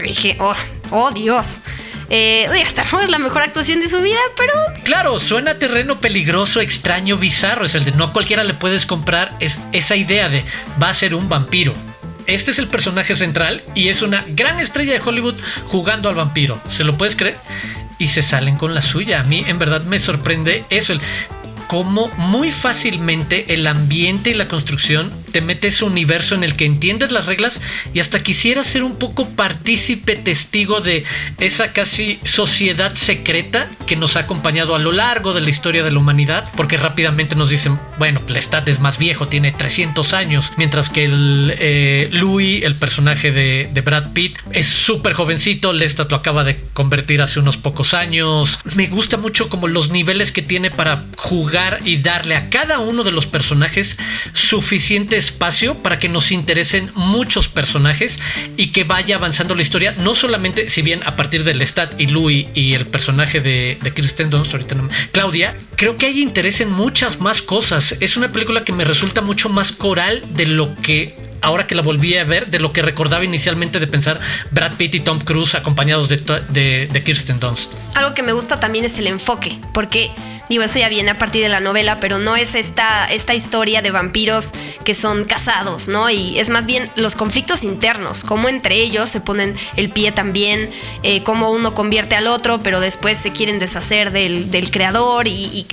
Dije, 0.04 0.38
oh, 0.40 0.56
oh 0.92 1.12
Dios. 1.12 1.60
Eh, 2.10 2.50
es 2.54 3.10
la 3.10 3.20
mejor 3.20 3.42
actuación 3.42 3.80
de 3.80 3.90
su 3.90 4.02
vida, 4.02 4.20
pero. 4.38 4.54
Claro, 4.84 5.20
suena 5.20 5.60
terreno 5.60 6.00
peligroso, 6.00 6.62
extraño, 6.62 7.18
bizarro. 7.18 7.66
Es 7.66 7.76
el 7.76 7.86
de 7.86 7.92
no 7.92 8.14
cualquiera 8.14 8.44
le 8.44 8.54
puedes 8.54 8.86
comprar. 8.86 9.36
Es 9.40 9.60
esa 9.72 9.96
idea 9.96 10.30
de 10.30 10.44
va 10.82 10.90
a 10.90 10.94
ser 10.94 11.16
un 11.16 11.30
vampiro. 11.30 11.74
Este 12.28 12.52
es 12.52 12.60
el 12.60 12.68
personaje 12.68 13.16
central 13.16 13.64
y 13.76 13.90
es 13.90 14.02
una 14.02 14.24
gran 14.28 14.60
estrella 14.60 14.94
de 14.94 15.02
Hollywood 15.04 15.36
jugando 15.66 16.10
al 16.10 16.16
vampiro. 16.16 16.62
¿Se 16.70 16.84
lo 16.84 16.98
puedes 16.98 17.16
creer? 17.16 17.38
Y 17.98 18.08
se 18.08 18.22
salen 18.22 18.58
con 18.58 18.74
la 18.74 18.82
suya. 18.82 19.20
A 19.20 19.24
mí 19.24 19.44
en 19.48 19.60
verdad 19.60 19.82
me 19.82 20.00
sorprende 20.00 20.66
eso. 20.70 20.94
El 20.94 21.02
cómo 21.68 22.10
muy 22.18 22.52
fácilmente 22.52 23.54
el 23.54 23.66
ambiente 23.66 24.32
y 24.32 24.34
la 24.34 24.50
construcción 24.50 25.10
te 25.32 25.42
mete 25.42 25.70
ese 25.70 25.86
universo 25.86 26.36
en 26.36 26.44
el 26.44 26.56
que 26.56 26.66
entiendes 26.66 27.12
las 27.12 27.26
reglas 27.26 27.62
y 27.94 28.00
hasta 28.00 28.24
quisieras 28.24 28.68
ser 28.68 28.84
un 28.84 28.98
poco 28.98 29.30
partícipe, 29.30 30.16
testigo 30.16 30.82
de 30.82 31.04
esa 31.40 31.74
casi 31.74 32.20
sociedad 32.24 32.96
secreta 32.96 33.70
que 33.88 33.96
nos 33.96 34.16
ha 34.16 34.22
acompañado 34.22 34.76
a 34.76 34.80
lo 34.80 34.92
largo 34.92 35.34
de 35.34 35.42
la 35.42 35.50
historia 35.50 35.84
de 35.84 35.92
la 35.92 36.00
humanidad, 36.00 36.50
porque 36.56 36.78
rápidamente 36.78 37.36
nos 37.36 37.50
dicen, 37.50 37.80
bueno, 37.98 38.22
Lestat 38.28 38.68
es 38.68 38.80
más 38.80 38.98
viejo, 38.98 39.28
tiene 39.28 39.52
300 39.52 40.14
años, 40.14 40.52
mientras 40.58 40.90
que 40.90 41.06
el 41.06 41.56
eh, 41.58 42.10
Louis, 42.12 42.64
el 42.64 42.76
personaje 42.76 43.32
de, 43.32 43.70
de 43.74 43.82
Brad 43.82 44.14
Pitt, 44.14 44.38
es 44.52 44.68
súper 44.68 45.14
jovencito, 45.14 45.74
Lestat 45.74 46.12
lo 46.12 46.18
acaba 46.18 46.44
de 46.44 46.62
convertir 46.74 47.22
hace 47.22 47.40
unos 47.40 47.58
pocos 47.58 47.94
años. 47.94 48.60
Me 48.76 48.88
gusta 48.88 49.18
mucho 49.18 49.50
como 49.50 49.68
los 49.68 49.92
niveles 49.92 50.32
que 50.32 50.42
tiene 50.42 50.72
para 50.72 51.06
jugar 51.18 51.80
y 51.84 51.98
darle 51.98 52.36
a 52.36 52.50
cada 52.50 52.80
uno 52.80 53.04
de 53.04 53.12
los 53.12 53.28
personajes 53.28 53.98
suficiente 54.34 55.21
espacio 55.22 55.76
para 55.76 55.98
que 55.98 56.10
nos 56.10 56.32
interesen 56.32 56.92
muchos 56.96 57.48
personajes 57.48 58.20
y 58.58 58.68
que 58.68 58.84
vaya 58.84 59.16
avanzando 59.16 59.56
la 59.56 59.62
historia, 59.62 59.96
no 60.00 60.14
solamente, 60.14 60.70
si 60.70 60.82
bien 60.82 61.02
a 61.06 61.16
partir 61.16 61.44
del 61.44 61.60
Lestat 61.60 62.00
y 62.00 62.08
Louis 62.08 62.48
y 62.54 62.74
el 62.74 62.88
personaje 62.88 63.40
de, 63.40 63.78
de 63.82 63.94
Kristen 63.94 64.30
Dunst, 64.30 64.54
ahorita 64.54 64.76
no, 64.76 64.90
Claudia, 65.12 65.56
creo 65.76 65.96
que 65.98 66.08
hay 66.08 66.22
interés 66.22 66.60
en 66.60 66.72
muchas 66.72 67.22
más 67.22 67.42
cosas. 67.42 67.96
Es 68.00 68.18
una 68.18 68.32
película 68.32 68.64
que 68.64 68.74
me 68.74 68.84
resulta 68.84 69.22
mucho 69.22 69.48
más 69.48 69.72
coral 69.72 70.24
de 70.34 70.48
lo 70.48 70.76
que 70.76 71.16
ahora 71.42 71.68
que 71.68 71.76
la 71.76 71.82
volví 71.82 72.16
a 72.18 72.24
ver, 72.24 72.48
de 72.52 72.60
lo 72.60 72.72
que 72.72 72.82
recordaba 72.82 73.24
inicialmente 73.24 73.80
de 73.80 73.88
pensar 73.88 74.20
Brad 74.52 74.74
Pitt 74.76 74.96
y 74.96 75.00
Tom 75.00 75.20
Cruise 75.20 75.56
acompañados 75.56 76.08
de, 76.08 76.18
de, 76.50 76.88
de 76.88 77.04
Kirsten 77.04 77.40
Dunst. 77.40 77.72
Algo 77.96 78.14
que 78.14 78.24
me 78.24 78.32
gusta 78.32 78.60
también 78.60 78.86
es 78.86 78.98
el 78.98 79.08
enfoque, 79.08 79.58
porque 79.74 80.12
Digo, 80.52 80.64
eso 80.64 80.80
ya 80.80 80.90
viene 80.90 81.12
a 81.12 81.18
partir 81.18 81.42
de 81.42 81.48
la 81.48 81.62
novela, 81.62 82.02
pero 82.02 82.20
no 82.20 82.36
es 82.36 82.56
esta, 82.56 83.06
esta 83.06 83.34
historia 83.34 83.82
de 83.82 83.90
vampiros 83.90 84.52
que 84.84 84.94
son 84.94 85.24
casados, 85.24 85.88
¿no? 85.88 86.10
Y 86.10 86.38
es 86.40 86.50
más 86.50 86.66
bien 86.66 86.92
los 86.98 87.16
conflictos 87.16 87.64
internos, 87.64 88.26
cómo 88.26 88.50
entre 88.50 88.76
ellos 88.76 89.10
se 89.10 89.22
ponen 89.22 89.56
el 89.78 89.92
pie 89.92 90.12
también, 90.12 90.70
eh, 91.04 91.24
cómo 91.24 91.52
uno 91.52 91.74
convierte 91.74 92.18
al 92.18 92.28
otro, 92.28 92.62
pero 92.62 92.82
después 92.82 93.18
se 93.18 93.32
quieren 93.32 93.60
deshacer 93.60 94.12
del, 94.12 94.72
creador 94.72 95.30
y, 95.30 95.66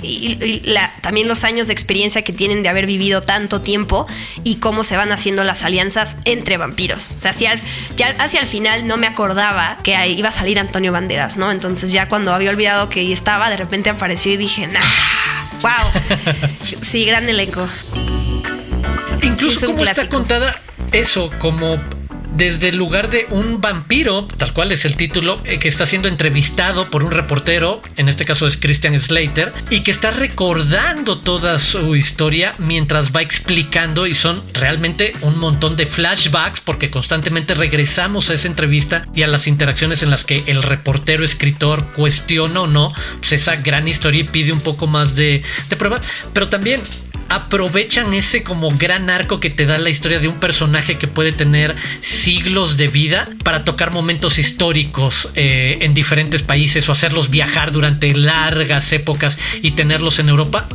también 1.01 1.27
los 1.27 1.43
años 1.43 1.67
de 1.67 1.73
experiencia 1.73 2.21
que 2.21 2.31
tienen 2.31 2.63
de 2.63 2.69
haber 2.69 2.85
vivido 2.85 3.19
tanto 3.21 3.59
tiempo 3.59 4.07
y 4.45 4.59
cómo 4.59 4.85
se 4.85 4.95
van 4.95 5.11
haciendo 5.11 5.43
las 5.43 5.63
alianzas 5.63 6.15
entre 6.23 6.55
vampiros. 6.55 7.15
O 7.17 7.19
sea, 7.19 7.31
hacia 7.31 7.59
ya 7.97 8.15
hacia 8.17 8.39
el 8.39 8.47
final 8.47 8.87
no 8.87 8.95
me 8.95 9.07
acordaba 9.07 9.79
que 9.83 10.07
iba 10.07 10.29
a 10.29 10.31
salir 10.31 10.57
Antonio 10.57 10.93
Banderas, 10.93 11.35
¿no? 11.35 11.51
Entonces 11.51 11.91
ya 11.91 12.07
cuando 12.07 12.33
había 12.33 12.49
olvidado 12.49 12.87
que 12.87 13.11
estaba, 13.11 13.49
de 13.49 13.57
repente 13.57 13.89
apareció 13.89 14.31
y 14.31 14.37
dije, 14.37 14.68
wow. 15.61 15.91
sí, 16.81 17.05
gran 17.05 17.27
elenco. 17.29 17.67
Incluso 19.21 19.65
como 19.65 19.83
está 19.83 20.07
contada 20.07 20.59
eso, 20.91 21.31
como 21.39 21.79
desde 22.35 22.69
el 22.69 22.77
lugar 22.77 23.09
de 23.09 23.27
un 23.29 23.61
vampiro, 23.61 24.27
tal 24.37 24.53
cual 24.53 24.71
es 24.71 24.85
el 24.85 24.95
título, 24.95 25.39
eh, 25.43 25.59
que 25.59 25.67
está 25.67 25.85
siendo 25.85 26.07
entrevistado 26.07 26.89
por 26.89 27.03
un 27.03 27.11
reportero, 27.11 27.81
en 27.95 28.09
este 28.09 28.25
caso 28.25 28.47
es 28.47 28.57
Christian 28.57 28.99
Slater, 28.99 29.53
y 29.69 29.81
que 29.81 29.91
está 29.91 30.11
recordando 30.11 31.19
toda 31.19 31.59
su 31.59 31.95
historia 31.95 32.53
mientras 32.57 33.15
va 33.15 33.21
explicando 33.21 34.07
y 34.07 34.13
son 34.13 34.43
realmente 34.53 35.13
un 35.21 35.37
montón 35.39 35.75
de 35.75 35.85
flashbacks 35.85 36.61
porque 36.61 36.89
constantemente 36.89 37.55
regresamos 37.55 38.29
a 38.29 38.33
esa 38.33 38.47
entrevista 38.47 39.03
y 39.13 39.23
a 39.23 39.27
las 39.27 39.47
interacciones 39.47 40.03
en 40.03 40.09
las 40.09 40.25
que 40.25 40.43
el 40.47 40.63
reportero 40.63 41.23
escritor 41.23 41.91
cuestiona 41.91 42.61
o 42.61 42.67
no 42.67 42.93
pues 43.19 43.33
esa 43.33 43.57
gran 43.57 43.87
historia 43.87 44.21
y 44.21 44.25
pide 44.25 44.51
un 44.51 44.61
poco 44.61 44.87
más 44.87 45.15
de, 45.15 45.43
de 45.69 45.75
pruebas, 45.75 46.01
pero 46.33 46.49
también 46.49 46.81
aprovechan 47.29 48.13
ese 48.13 48.43
como 48.43 48.71
gran 48.71 49.09
arco 49.09 49.39
que 49.39 49.49
te 49.49 49.65
da 49.65 49.77
la 49.77 49.89
historia 49.89 50.19
de 50.19 50.27
un 50.27 50.39
personaje 50.39 50.97
que 50.97 51.07
puede 51.07 51.31
tener 51.31 51.75
siglos 52.01 52.77
de 52.77 52.87
vida 52.87 53.29
para 53.43 53.63
tocar 53.63 53.91
momentos 53.91 54.39
históricos 54.39 55.29
eh, 55.35 55.77
en 55.81 55.93
diferentes 55.93 56.41
países 56.41 56.89
o 56.89 56.91
hacerlos 56.91 57.29
viajar 57.29 57.71
durante 57.71 58.13
largas 58.13 58.91
épocas 58.91 59.37
y 59.61 59.71
tenerlos 59.71 60.19
en 60.19 60.29
Europa 60.29 60.67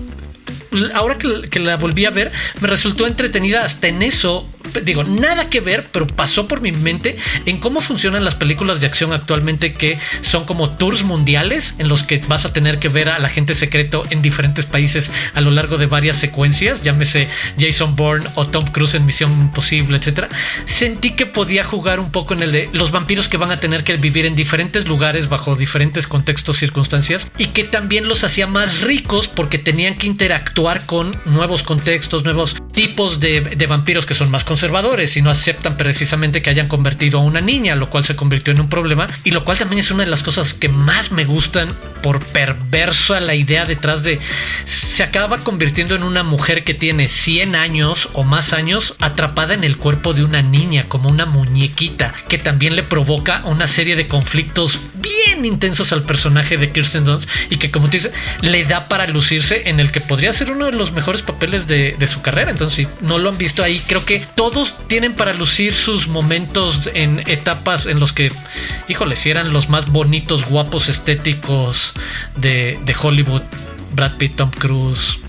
ahora 0.94 1.18
que, 1.18 1.60
la 1.60 1.76
volví 1.76 2.04
a 2.04 2.10
ver, 2.10 2.32
me 2.60 2.68
resultó 2.68 3.06
entretenida 3.06 3.64
hasta 3.64 3.88
en 3.88 4.02
eso. 4.02 4.48
Digo, 4.82 5.04
nada 5.04 5.50
que 5.50 5.60
ver, 5.60 5.88
pero 5.92 6.06
pasó 6.06 6.48
por 6.48 6.60
mi 6.60 6.72
mente 6.72 7.16
en 7.44 7.58
cómo 7.58 7.80
funcionan 7.80 8.24
las 8.24 8.34
películas 8.34 8.80
de 8.80 8.86
acción 8.86 9.12
actualmente 9.12 9.74
que 9.74 9.98
son 10.22 10.46
como 10.46 10.70
tours 10.70 11.02
mundiales 11.04 11.74
en 11.78 11.88
los 11.88 12.02
que 12.02 12.18
vas 12.26 12.46
a 12.46 12.52
tener 12.52 12.78
que 12.78 12.88
ver 12.88 13.10
a 13.10 13.18
la 13.18 13.28
gente 13.28 13.54
secreto 13.54 14.02
en 14.10 14.22
diferentes 14.22 14.64
países 14.64 15.12
a 15.34 15.40
lo 15.42 15.50
largo 15.50 15.76
de 15.76 15.86
varias 15.86 16.16
secuencias, 16.16 16.82
llámese 16.82 17.28
Jason 17.58 17.94
Bourne 17.94 18.26
o 18.36 18.46
Tom 18.46 18.64
Cruise 18.64 18.94
en 18.94 19.04
Misión 19.04 19.30
Imposible, 19.32 19.98
etcétera. 19.98 20.28
Sentí 20.64 21.10
que 21.10 21.26
podía 21.26 21.62
jugar 21.62 22.00
un 22.00 22.10
poco 22.10 22.34
en 22.34 22.42
el 22.42 22.52
de 22.52 22.70
los 22.72 22.90
vampiros 22.90 23.28
que 23.28 23.36
van 23.36 23.50
a 23.50 23.60
tener 23.60 23.84
que 23.84 23.96
vivir 23.98 24.24
en 24.24 24.34
diferentes 24.34 24.88
lugares 24.88 25.28
bajo 25.28 25.56
diferentes 25.56 26.06
contextos, 26.06 26.56
circunstancias 26.56 27.30
y 27.38 27.48
que 27.48 27.64
también 27.64 28.08
los 28.08 28.24
hacía 28.24 28.46
más 28.46 28.80
ricos 28.80 29.28
porque 29.28 29.58
tenían 29.58 29.96
que 29.96 30.06
interactuar 30.06 30.63
con 30.64 31.14
nuevos 31.26 31.62
contextos, 31.62 32.24
nuevos 32.24 32.56
tipos 32.72 33.20
de, 33.20 33.66
vampiros 33.68 34.06
que 34.06 34.14
son 34.14 34.30
más 34.30 34.44
conservadores 34.44 35.14
y 35.18 35.20
no 35.20 35.28
aceptan 35.28 35.76
precisamente 35.76 36.40
que 36.40 36.48
hayan 36.48 36.68
convertido 36.68 37.18
a 37.18 37.22
una 37.22 37.42
niña, 37.42 37.74
lo 37.74 37.90
cual 37.90 38.02
se 38.04 38.16
convirtió 38.16 38.52
en 38.54 38.60
un 38.60 38.70
problema 38.70 39.06
y 39.24 39.32
lo 39.32 39.44
cual 39.44 39.58
también 39.58 39.80
es 39.80 39.90
una 39.90 40.04
de 40.04 40.10
las 40.10 40.22
cosas 40.22 40.54
que 40.54 40.70
más 40.70 41.12
me 41.12 41.26
gustan 41.26 41.76
por 42.02 42.24
perversa 42.24 43.20
la 43.20 43.34
idea 43.34 43.66
detrás 43.66 44.04
de 44.04 44.18
se 44.64 45.02
acaba 45.02 45.38
convirtiendo 45.38 45.96
en 45.96 46.02
una 46.02 46.22
mujer 46.22 46.64
que 46.64 46.72
tiene 46.72 47.08
100 47.08 47.56
años 47.56 48.08
o 48.12 48.22
más 48.22 48.52
años 48.52 48.94
atrapada 49.00 49.52
en 49.52 49.64
el 49.64 49.76
cuerpo 49.76 50.14
de 50.14 50.24
una 50.24 50.40
niña 50.40 50.88
como 50.88 51.10
una 51.10 51.26
muñequita 51.26 52.14
que 52.28 52.38
también 52.38 52.74
le 52.74 52.84
provoca 52.84 53.42
una 53.44 53.66
serie 53.66 53.96
de 53.96 54.08
conflictos 54.08 54.78
bien 54.94 55.44
intensos 55.44 55.92
al 55.92 56.04
personaje 56.04 56.56
de 56.56 56.70
Kirsten 56.70 57.04
Dunst 57.04 57.28
y 57.50 57.56
que 57.56 57.70
como 57.70 57.90
te 57.90 57.98
dice 57.98 58.12
le 58.40 58.64
da 58.64 58.88
para 58.88 59.06
lucirse 59.08 59.68
en 59.68 59.80
el 59.80 59.90
que 59.90 60.00
podría 60.00 60.32
ser 60.32 60.53
uno 60.54 60.66
de 60.66 60.72
los 60.72 60.92
mejores 60.92 61.22
papeles 61.22 61.66
de, 61.66 61.96
su 62.06 62.22
carrera. 62.22 62.50
Entonces, 62.50 62.86
si 62.86 63.04
no 63.04 63.18
lo 63.18 63.28
han 63.28 63.38
visto 63.38 63.62
ahí, 63.62 63.80
creo 63.80 64.04
que 64.04 64.24
todos 64.34 64.76
tienen 64.86 65.14
para 65.14 65.32
lucir 65.32 65.74
sus 65.74 66.08
momentos 66.08 66.90
en 66.94 67.20
etapas 67.26 67.86
en 67.86 68.00
los 68.00 68.12
que, 68.12 68.32
híjole, 68.88 69.16
si 69.16 69.30
eran 69.30 69.52
los 69.52 69.68
más 69.68 69.86
bonitos, 69.86 70.46
guapos, 70.46 70.88
estéticos 70.88 71.92
de, 72.36 72.78
de 72.84 72.96
Hollywood. 73.00 73.42
Brad 73.94 74.16
Pitt, 74.16 74.34
Tom 74.34 74.50
Cruise, 74.50 75.20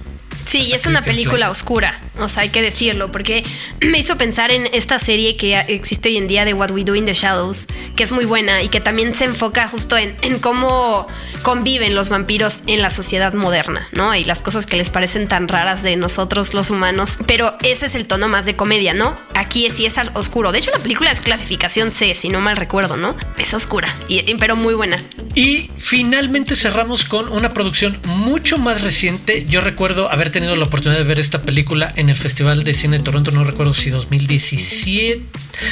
Sí, 0.46 0.60
y 0.62 0.74
es 0.74 0.86
una 0.86 1.02
película 1.02 1.50
oscura, 1.50 2.00
o 2.20 2.30
sea, 2.30 2.44
hay 2.44 2.50
que 2.50 2.62
decirlo, 2.62 3.12
porque 3.12 3.44
me 3.82 3.98
hizo 3.98 4.18
pensar 4.18 4.52
en 4.52 4.70
esta 4.74 5.00
serie 5.00 5.36
que 5.38 5.60
existe 5.68 6.10
hoy 6.10 6.18
en 6.18 6.28
día 6.28 6.46
de 6.46 6.54
What 6.54 6.72
We 6.72 6.84
Do 6.84 6.96
in 6.96 7.06
the 7.06 7.14
Shadows, 7.14 7.68
que 7.96 8.04
es 8.04 8.12
muy 8.12 8.26
buena 8.26 8.62
y 8.62 8.70
que 8.70 8.80
también 8.80 9.16
se 9.16 9.26
enfoca 9.26 9.68
justo 9.68 9.98
en, 9.98 10.16
cómo 10.40 11.08
conviven 11.42 11.96
los 11.96 12.10
vampiros 12.10 12.62
en 12.68 12.82
la 12.82 12.90
sociedad 12.90 13.34
moderna, 13.34 13.88
¿no? 13.92 14.14
Y 14.14 14.24
las 14.26 14.42
cosas 14.42 14.66
que 14.66 14.78
les 14.78 14.90
parecen 14.90 15.28
tan 15.28 15.48
raras 15.48 15.82
de 15.82 15.96
nosotros 15.96 16.54
los 16.54 16.70
humanos. 16.70 17.18
Pero 17.26 17.56
ese 17.64 17.88
es 17.88 17.96
el 17.96 18.06
tono 18.06 18.28
más 18.28 18.46
de 18.46 18.56
comedia, 18.56 18.94
¿no? 18.94 19.16
Aquí 19.34 19.70
sí 19.70 19.86
es 19.86 19.96
oscuro. 20.14 20.52
De 20.52 20.60
hecho, 20.60 20.72
la 20.72 20.80
película 20.80 21.12
es 21.12 21.22
clasificación 21.22 21.90
C, 21.90 22.14
si 22.16 22.30
no 22.30 22.42
mal 22.42 22.58
recuerdo, 22.58 22.98
¿no? 22.98 23.16
Es 23.38 23.54
oscura, 23.54 23.94
y, 24.08 24.22
pero 24.36 24.56
muy 24.56 24.74
buena. 24.74 25.02
Y 25.34 25.72
finalmente 25.78 26.56
cerramos 26.56 27.06
con 27.06 27.32
una 27.32 27.54
producción 27.54 27.98
mucho 28.06 28.58
más 28.58 28.82
reciente. 28.82 29.46
Yo 29.48 29.62
recuerdo 29.62 30.12
haber 30.12 30.32
tenido 30.36 30.58
la 30.58 30.65
oportunidad 30.65 31.00
de 31.00 31.08
ver 31.08 31.17
esta 31.17 31.43
película 31.43 31.93
en 31.95 32.10
el 32.10 32.17
Festival 32.17 32.65
de 32.65 32.74
Cine 32.74 32.98
de 32.98 33.04
Toronto, 33.06 33.32
no 33.32 33.45
recuerdo 33.45 33.74
si 33.74 33.89
2017, 33.89 35.26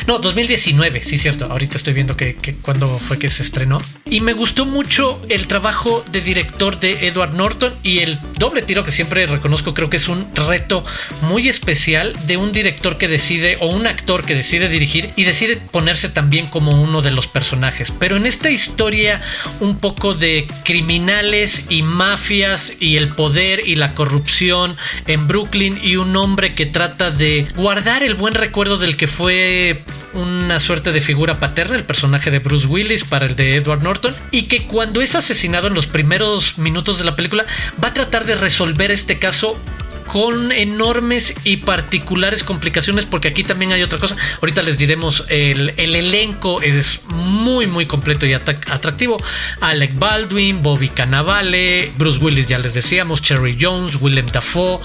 no, 0.07 0.19
2019, 0.19 1.01
sí, 1.01 1.17
cierto, 1.17 1.45
ahorita 1.45 1.77
estoy 1.77 1.93
viendo 1.93 2.15
que, 2.17 2.35
cuando 2.61 2.99
fue 2.99 3.19
que 3.19 3.29
se 3.29 3.43
estrenó. 3.43 3.79
Y 4.09 4.21
me 4.21 4.33
gustó 4.33 4.65
mucho 4.65 5.21
el 5.29 5.47
trabajo 5.47 6.03
de 6.11 6.21
director 6.21 6.79
de 6.79 7.07
Edward 7.07 7.33
Norton 7.33 7.75
y 7.83 7.99
el 7.99 8.19
doble 8.37 8.61
tiro 8.61 8.83
que 8.83 8.91
siempre 8.91 9.25
reconozco, 9.25 9.73
creo 9.73 9.89
que 9.89 9.97
es 9.97 10.07
un 10.07 10.27
reto 10.35 10.83
muy 11.21 11.49
especial 11.49 12.13
de 12.27 12.37
un 12.37 12.51
director 12.51 12.97
que 12.97 13.07
decide 13.07 13.57
o 13.59 13.67
un 13.67 13.87
actor 13.87 14.25
que 14.25 14.35
decide 14.35 14.69
dirigir 14.69 15.11
y 15.15 15.23
decide 15.23 15.57
ponerse 15.57 16.09
también 16.09 16.47
como 16.47 16.81
uno 16.81 17.01
de 17.01 17.11
los 17.11 17.27
personajes. 17.27 17.91
Pero 17.91 18.17
en 18.17 18.25
esta 18.25 18.49
historia 18.49 19.21
un 19.59 19.77
poco 19.77 20.13
de 20.13 20.47
criminales 20.63 21.65
y 21.69 21.81
mafias 21.81 22.73
y 22.79 22.97
el 22.97 23.15
poder 23.15 23.67
y 23.67 23.75
la 23.75 23.93
corrupción 23.93 24.77
en 25.07 25.27
Brooklyn 25.27 25.79
y 25.81 25.95
un 25.95 26.15
hombre 26.15 26.55
que 26.55 26.65
trata 26.65 27.11
de 27.11 27.47
guardar 27.55 28.03
el 28.03 28.15
buen 28.15 28.33
recuerdo 28.33 28.77
del 28.77 28.97
que 28.97 29.07
fue 29.07 29.72
una 30.13 30.59
suerte 30.59 30.91
de 30.91 31.01
figura 31.01 31.39
paterna, 31.39 31.75
el 31.75 31.85
personaje 31.85 32.31
de 32.31 32.39
Bruce 32.39 32.67
Willis 32.67 33.03
para 33.03 33.25
el 33.25 33.35
de 33.35 33.55
Edward 33.55 33.83
Norton, 33.83 34.15
y 34.31 34.43
que 34.43 34.65
cuando 34.65 35.01
es 35.01 35.15
asesinado 35.15 35.67
en 35.67 35.73
los 35.73 35.87
primeros 35.87 36.57
minutos 36.57 36.97
de 36.97 37.05
la 37.05 37.15
película 37.15 37.45
va 37.83 37.89
a 37.89 37.93
tratar 37.93 38.25
de 38.25 38.35
resolver 38.35 38.91
este 38.91 39.19
caso 39.19 39.57
con 40.05 40.51
enormes 40.51 41.33
y 41.43 41.57
particulares 41.57 42.43
complicaciones, 42.43 43.05
porque 43.05 43.29
aquí 43.29 43.43
también 43.43 43.71
hay 43.71 43.83
otra 43.83 43.99
cosa. 43.99 44.15
Ahorita 44.41 44.61
les 44.61 44.77
diremos, 44.77 45.25
el, 45.29 45.73
elenco 45.77 46.61
es 46.61 47.01
muy, 47.07 47.67
muy 47.67 47.85
completo 47.85 48.25
y 48.25 48.33
atractivo. 48.33 49.21
Alec 49.61 49.97
Baldwin, 49.97 50.61
Bobby 50.61 50.89
Cannavale, 50.89 51.91
Bruce 51.97 52.19
Willis, 52.23 52.47
ya 52.47 52.57
les 52.57 52.73
decíamos, 52.73 53.21
Cherry 53.21 53.57
Jones, 53.59 53.97
Willem 53.99 54.27
Dafoe, 54.27 54.79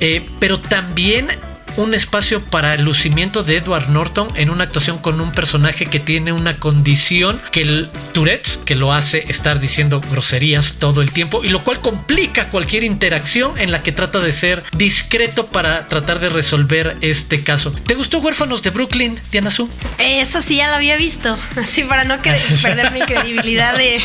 eh, 0.00 0.26
pero 0.38 0.60
también 0.60 1.28
un 1.76 1.94
espacio 1.94 2.44
para 2.44 2.74
el 2.74 2.82
lucimiento 2.82 3.42
de 3.42 3.56
Edward 3.56 3.88
Norton 3.88 4.28
en 4.34 4.50
una 4.50 4.64
actuación 4.64 4.98
con 4.98 5.20
un 5.20 5.32
personaje 5.32 5.86
que 5.86 6.00
tiene 6.00 6.32
una 6.32 6.58
condición 6.58 7.40
que 7.50 7.62
el 7.62 7.90
Tourette's, 8.12 8.58
que 8.58 8.74
lo 8.74 8.92
hace 8.92 9.24
estar 9.28 9.60
diciendo 9.60 10.00
groserías 10.10 10.74
todo 10.78 11.02
el 11.02 11.12
tiempo 11.12 11.44
y 11.44 11.48
lo 11.48 11.64
cual 11.64 11.80
complica 11.80 12.48
cualquier 12.48 12.84
interacción 12.84 13.58
en 13.58 13.70
la 13.70 13.82
que 13.82 13.92
trata 13.92 14.20
de 14.20 14.32
ser 14.32 14.64
discreto 14.76 15.48
para 15.48 15.86
tratar 15.86 16.20
de 16.20 16.28
resolver 16.28 16.96
este 17.00 17.42
caso. 17.42 17.72
¿Te 17.72 17.94
gustó 17.94 18.18
Huérfanos 18.18 18.62
de 18.62 18.70
Brooklyn, 18.70 19.20
Diana 19.30 19.50
Su? 19.50 19.68
Esa 19.98 20.42
sí 20.42 20.56
ya 20.56 20.68
la 20.68 20.76
había 20.76 20.96
visto, 20.96 21.38
así 21.56 21.82
para 21.84 22.04
no 22.04 22.20
perder 22.62 22.92
mi 22.92 23.00
credibilidad 23.00 23.76
de... 23.76 24.02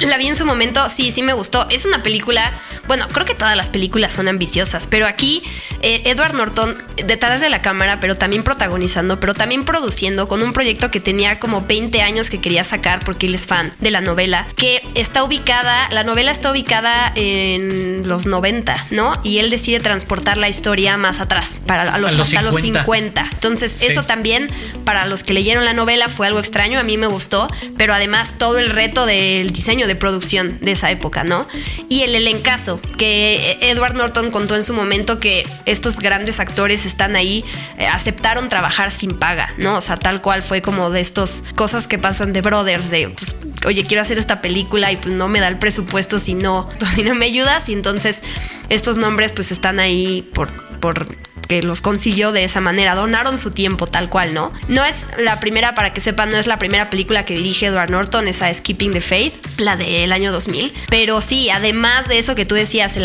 la 0.00 0.16
vi 0.18 0.28
en 0.28 0.36
su 0.36 0.44
momento, 0.44 0.88
sí, 0.88 1.12
sí 1.12 1.22
me 1.22 1.32
gustó. 1.32 1.68
Es 1.70 1.84
una 1.84 2.02
película, 2.02 2.52
bueno, 2.86 3.08
creo 3.08 3.26
que 3.26 3.34
todas 3.34 3.56
las 3.56 3.70
películas 3.70 4.12
son 4.12 4.28
ambiciosas, 4.28 4.86
pero 4.86 5.06
aquí 5.06 5.42
eh, 5.82 6.02
Edward 6.04 6.34
Norton 6.34 6.76
detrás 7.04 7.40
de 7.40 7.48
la 7.48 7.62
cámara, 7.62 8.00
pero 8.00 8.16
también 8.16 8.42
protagonizando, 8.42 9.20
pero 9.20 9.34
también 9.34 9.64
produciendo 9.64 10.28
con 10.28 10.42
un 10.42 10.52
proyecto 10.52 10.90
que 10.90 11.00
tenía 11.00 11.38
como 11.38 11.62
20 11.62 12.02
años 12.02 12.30
que 12.30 12.40
quería 12.40 12.64
sacar 12.64 13.04
porque 13.04 13.26
él 13.26 13.34
es 13.34 13.46
fan 13.46 13.72
de 13.78 13.90
la 13.90 14.00
novela, 14.00 14.46
que 14.56 14.82
está 14.94 15.22
ubicada, 15.24 15.88
la 15.90 16.04
novela 16.04 16.30
está 16.30 16.50
ubicada 16.50 17.12
en 17.14 18.08
los 18.08 18.26
90, 18.26 18.88
¿no? 18.90 19.20
Y 19.22 19.38
él 19.38 19.50
decide 19.50 19.80
transportar 19.80 20.36
la 20.36 20.48
historia 20.48 20.96
más 20.96 21.20
atrás, 21.20 21.60
para 21.66 21.96
los, 21.98 22.18
hasta 22.18 22.42
los 22.42 22.60
50. 22.60 23.28
Entonces, 23.32 23.82
eso 23.82 24.02
también 24.02 24.50
para 24.84 25.06
los 25.06 25.24
que 25.24 25.32
leyeron 25.32 25.64
la 25.64 25.72
novela 25.72 26.08
fue 26.08 26.26
algo 26.26 26.40
extraño, 26.40 26.78
a 26.78 26.82
mí 26.82 26.96
me 26.96 27.06
gustó, 27.06 27.48
pero 27.76 27.94
además 27.94 28.34
todo 28.38 28.58
el 28.58 28.70
reto 28.70 29.06
del 29.06 29.50
diseño 29.50 29.60
diseño 29.60 29.86
de 29.86 29.94
producción 29.94 30.58
de 30.62 30.72
esa 30.72 30.90
época, 30.90 31.22
¿no? 31.22 31.46
Y 31.90 32.00
el 32.02 32.14
elencazo, 32.14 32.80
que 32.96 33.58
Edward 33.60 33.94
Norton 33.94 34.30
contó 34.30 34.56
en 34.56 34.64
su 34.64 34.72
momento 34.72 35.20
que 35.20 35.46
estos 35.70 35.98
grandes 35.98 36.40
actores 36.40 36.84
están 36.86 37.16
ahí, 37.16 37.44
eh, 37.78 37.86
aceptaron 37.86 38.48
trabajar 38.48 38.90
sin 38.90 39.18
paga, 39.18 39.52
¿no? 39.56 39.76
O 39.76 39.80
sea, 39.80 39.96
tal 39.96 40.20
cual 40.22 40.42
fue 40.42 40.62
como 40.62 40.90
de 40.90 41.00
estas 41.00 41.42
cosas 41.54 41.86
que 41.86 41.98
pasan 41.98 42.32
de 42.32 42.40
brothers, 42.40 42.90
de, 42.90 43.08
pues, 43.08 43.34
oye, 43.66 43.84
quiero 43.84 44.02
hacer 44.02 44.18
esta 44.18 44.40
película 44.40 44.92
y 44.92 44.96
pues 44.96 45.14
no 45.14 45.28
me 45.28 45.40
da 45.40 45.48
el 45.48 45.58
presupuesto 45.58 46.18
si 46.18 46.34
no, 46.34 46.68
si 46.94 47.02
no 47.02 47.14
me 47.14 47.26
ayudas. 47.26 47.68
Y 47.68 47.72
entonces 47.72 48.22
estos 48.68 48.96
nombres 48.96 49.32
pues 49.32 49.52
están 49.52 49.80
ahí 49.80 50.28
por, 50.34 50.52
por 50.80 51.06
que 51.50 51.64
los 51.64 51.80
consiguió 51.80 52.30
de 52.30 52.44
esa 52.44 52.60
manera. 52.60 52.94
Donaron 52.94 53.36
su 53.36 53.50
tiempo 53.50 53.88
tal 53.88 54.08
cual, 54.08 54.34
¿no? 54.34 54.52
No 54.68 54.84
es 54.84 55.04
la 55.18 55.40
primera, 55.40 55.74
para 55.74 55.92
que 55.92 56.00
sepan, 56.00 56.30
no 56.30 56.36
es 56.36 56.46
la 56.46 56.58
primera 56.58 56.90
película 56.90 57.24
que 57.24 57.34
dirige 57.34 57.66
Edward 57.66 57.90
Norton, 57.90 58.28
esa 58.28 58.50
es 58.50 58.60
Keeping 58.60 58.92
the 58.92 59.00
Faith, 59.00 59.34
la 59.58 59.74
del 59.74 60.12
año 60.12 60.30
2000. 60.30 60.72
Pero 60.88 61.20
sí, 61.20 61.50
además 61.50 62.06
de 62.06 62.20
eso 62.20 62.36
que 62.36 62.46
tú 62.46 62.54
decías, 62.54 62.96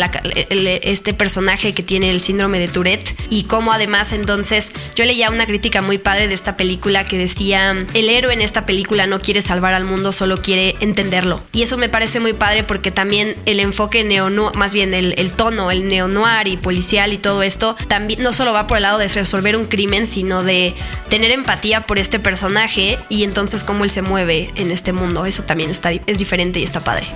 este 0.50 1.12
personaje 1.12 1.74
que 1.74 1.82
tiene 1.82 2.08
el 2.10 2.20
síndrome 2.20 2.60
de 2.60 2.68
Tourette 2.68 3.16
y 3.30 3.44
cómo 3.44 3.72
además 3.72 4.12
entonces 4.12 4.70
yo 4.94 5.04
leía 5.04 5.28
una 5.30 5.46
crítica 5.46 5.82
muy 5.82 5.98
padre 5.98 6.28
de 6.28 6.34
esta 6.34 6.56
película 6.56 7.02
que 7.02 7.18
decía, 7.18 7.74
el 7.94 8.08
héroe 8.08 8.32
en 8.32 8.42
esta 8.42 8.64
película 8.64 9.08
no 9.08 9.18
quiere 9.18 9.42
salvar 9.42 9.72
al 9.72 9.84
mundo, 9.84 10.12
solo 10.12 10.40
quiere 10.40 10.76
entenderlo. 10.78 11.42
Y 11.52 11.62
eso 11.62 11.76
me 11.78 11.88
parece 11.88 12.20
muy 12.20 12.32
padre 12.32 12.62
porque 12.62 12.92
también 12.92 13.34
el 13.44 13.58
enfoque 13.58 14.04
neo 14.04 14.30
más 14.54 14.72
bien 14.72 14.94
el, 14.94 15.14
el 15.18 15.32
tono, 15.32 15.72
el 15.72 15.88
neo-noir 15.88 16.46
y 16.46 16.56
policial 16.56 17.12
y 17.12 17.18
todo 17.18 17.42
esto, 17.42 17.74
también 17.88 18.22
no 18.22 18.32
solo 18.36 18.52
va 18.52 18.66
por 18.66 18.76
el 18.76 18.84
lado 18.84 18.98
de 18.98 19.08
resolver 19.08 19.56
un 19.56 19.64
crimen, 19.64 20.06
sino 20.06 20.42
de 20.42 20.74
tener 21.08 21.30
empatía 21.30 21.82
por 21.82 21.98
este 21.98 22.18
personaje 22.18 22.98
y 23.08 23.24
entonces 23.24 23.64
cómo 23.64 23.84
él 23.84 23.90
se 23.90 24.02
mueve 24.02 24.50
en 24.56 24.70
este 24.70 24.92
mundo. 24.92 25.26
Eso 25.26 25.42
también 25.42 25.70
está, 25.70 25.90
es 25.90 26.18
diferente 26.18 26.60
y 26.60 26.62
está 26.62 26.80
padre 26.80 27.06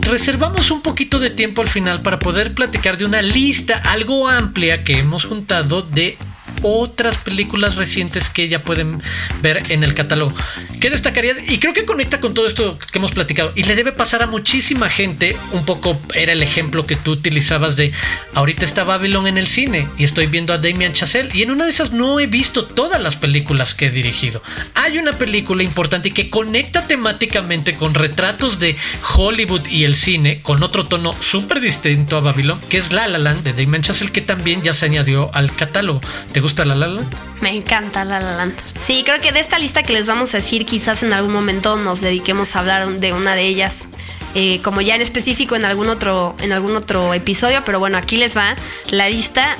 reservamos 0.00 0.70
un 0.70 0.80
poquito 0.80 1.18
de 1.18 1.28
tiempo 1.28 1.60
al 1.60 1.68
final 1.68 2.00
para 2.00 2.18
poder 2.18 2.54
platicar 2.54 2.96
de 2.96 3.04
una 3.04 3.20
lista 3.20 3.76
algo 3.76 4.26
amplia 4.26 4.82
que 4.82 4.98
hemos 4.98 5.26
juntado 5.26 5.82
de 5.82 6.16
otras 6.62 7.16
películas 7.18 7.76
recientes 7.76 8.30
que 8.30 8.48
ya 8.48 8.60
pueden 8.60 9.02
ver 9.42 9.62
en 9.70 9.84
el 9.84 9.94
catálogo. 9.94 10.34
¿Qué 10.80 10.90
destacaría? 10.90 11.34
Y 11.48 11.58
creo 11.58 11.72
que 11.72 11.84
conecta 11.84 12.20
con 12.20 12.34
todo 12.34 12.46
esto 12.46 12.78
que 12.78 12.98
hemos 12.98 13.12
platicado. 13.12 13.52
Y 13.54 13.64
le 13.64 13.74
debe 13.74 13.92
pasar 13.92 14.22
a 14.22 14.26
muchísima 14.26 14.88
gente. 14.88 15.36
Un 15.52 15.64
poco 15.64 16.00
era 16.14 16.32
el 16.32 16.42
ejemplo 16.42 16.86
que 16.86 16.96
tú 16.96 17.12
utilizabas 17.12 17.76
de 17.76 17.92
ahorita 18.34 18.64
está 18.64 18.84
Babylon 18.84 19.26
en 19.26 19.38
el 19.38 19.46
cine 19.46 19.88
y 19.98 20.04
estoy 20.04 20.26
viendo 20.26 20.52
a 20.52 20.58
Damien 20.58 20.92
Chazelle. 20.92 21.30
Y 21.32 21.42
en 21.42 21.50
una 21.50 21.64
de 21.64 21.70
esas 21.70 21.92
no 21.92 22.20
he 22.20 22.26
visto 22.26 22.64
todas 22.64 23.00
las 23.00 23.16
películas 23.16 23.74
que 23.74 23.86
he 23.86 23.90
dirigido. 23.90 24.42
Hay 24.74 24.98
una 24.98 25.18
película 25.18 25.62
importante 25.62 26.12
que 26.12 26.30
conecta 26.30 26.86
temáticamente 26.86 27.74
con 27.74 27.94
retratos 27.94 28.58
de 28.58 28.76
Hollywood 29.16 29.66
y 29.68 29.84
el 29.84 29.96
cine 29.96 30.42
con 30.42 30.62
otro 30.62 30.86
tono 30.86 31.14
súper 31.20 31.60
distinto 31.60 32.16
a 32.16 32.20
Babylon, 32.20 32.60
que 32.68 32.78
es 32.78 32.92
La 32.92 33.08
La 33.08 33.18
Land 33.18 33.44
de 33.44 33.52
Damien 33.52 33.82
Chazelle, 33.82 34.12
que 34.12 34.20
también 34.20 34.62
ya 34.62 34.72
se 34.72 34.86
añadió 34.86 35.30
al 35.34 35.52
catálogo. 35.54 36.00
¿Te 36.32 36.40
gusta 36.48 36.64
La 36.64 36.74
La 36.74 36.86
Land? 36.86 37.14
Me 37.42 37.50
encanta 37.54 38.06
La 38.06 38.20
La 38.20 38.34
Land. 38.34 38.54
Sí, 38.80 39.02
creo 39.04 39.20
que 39.20 39.32
de 39.32 39.40
esta 39.40 39.58
lista 39.58 39.82
que 39.82 39.92
les 39.92 40.06
vamos 40.06 40.32
a 40.32 40.38
decir, 40.38 40.64
quizás 40.64 41.02
en 41.02 41.12
algún 41.12 41.30
momento 41.30 41.76
nos 41.76 42.00
dediquemos 42.00 42.56
a 42.56 42.60
hablar 42.60 42.88
de 42.88 43.12
una 43.12 43.34
de 43.34 43.42
ellas. 43.42 43.88
Eh, 44.34 44.60
como 44.62 44.80
ya 44.80 44.94
en 44.94 45.02
específico 45.02 45.56
en 45.56 45.64
algún 45.64 45.88
otro 45.88 46.36
en 46.40 46.52
algún 46.52 46.74
otro 46.74 47.12
episodio, 47.12 47.62
pero 47.66 47.78
bueno, 47.80 47.98
aquí 47.98 48.16
les 48.16 48.34
va 48.36 48.56
la 48.90 49.10
lista 49.10 49.56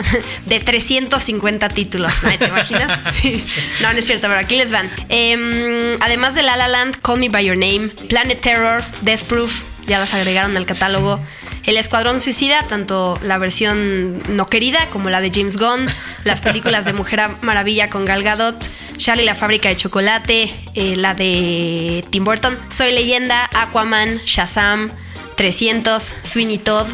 de 0.47 0.61
350 0.61 1.69
títulos. 1.69 2.15
¿Te 2.39 2.47
imaginas? 2.47 3.01
Sí. 3.13 3.45
No, 3.83 3.93
no 3.93 3.99
es 3.99 4.07
cierto, 4.07 4.29
pero 4.29 4.41
aquí 4.41 4.57
les 4.57 4.71
van. 4.71 4.91
Em, 5.11 5.99
además 6.01 6.35
de 6.35 6.43
La 6.43 6.57
La 6.57 6.69
Land, 6.69 6.97
Call 7.03 7.19
Me 7.19 7.29
by 7.29 7.45
Your 7.45 7.59
Name, 7.59 7.89
Planet 8.09 8.41
Terror, 8.41 8.83
Death 9.03 9.25
Proof, 9.25 9.65
ya 9.87 9.99
las 9.99 10.15
agregaron 10.15 10.57
al 10.57 10.65
catálogo. 10.65 11.21
El 11.69 11.77
Escuadrón 11.77 12.19
Suicida, 12.19 12.63
tanto 12.67 13.21
la 13.23 13.37
versión 13.37 14.23
no 14.35 14.47
querida 14.47 14.89
como 14.89 15.11
la 15.11 15.21
de 15.21 15.31
James 15.31 15.59
Gunn, 15.59 15.87
las 16.25 16.41
películas 16.41 16.87
de 16.87 16.95
Mujer 16.95 17.21
Maravilla 17.43 17.91
con 17.91 18.07
Gal 18.07 18.23
Gadot, 18.23 18.57
Charlie 18.97 19.27
la 19.27 19.35
fábrica 19.35 19.69
de 19.69 19.77
chocolate, 19.77 20.51
eh, 20.73 20.97
la 20.97 21.13
de 21.13 22.07
Tim 22.09 22.25
Burton, 22.25 22.59
Soy 22.71 22.93
leyenda, 22.93 23.51
Aquaman, 23.53 24.17
Shazam, 24.25 24.91
300, 25.37 26.03
Sweeney 26.23 26.57
Todd, 26.57 26.87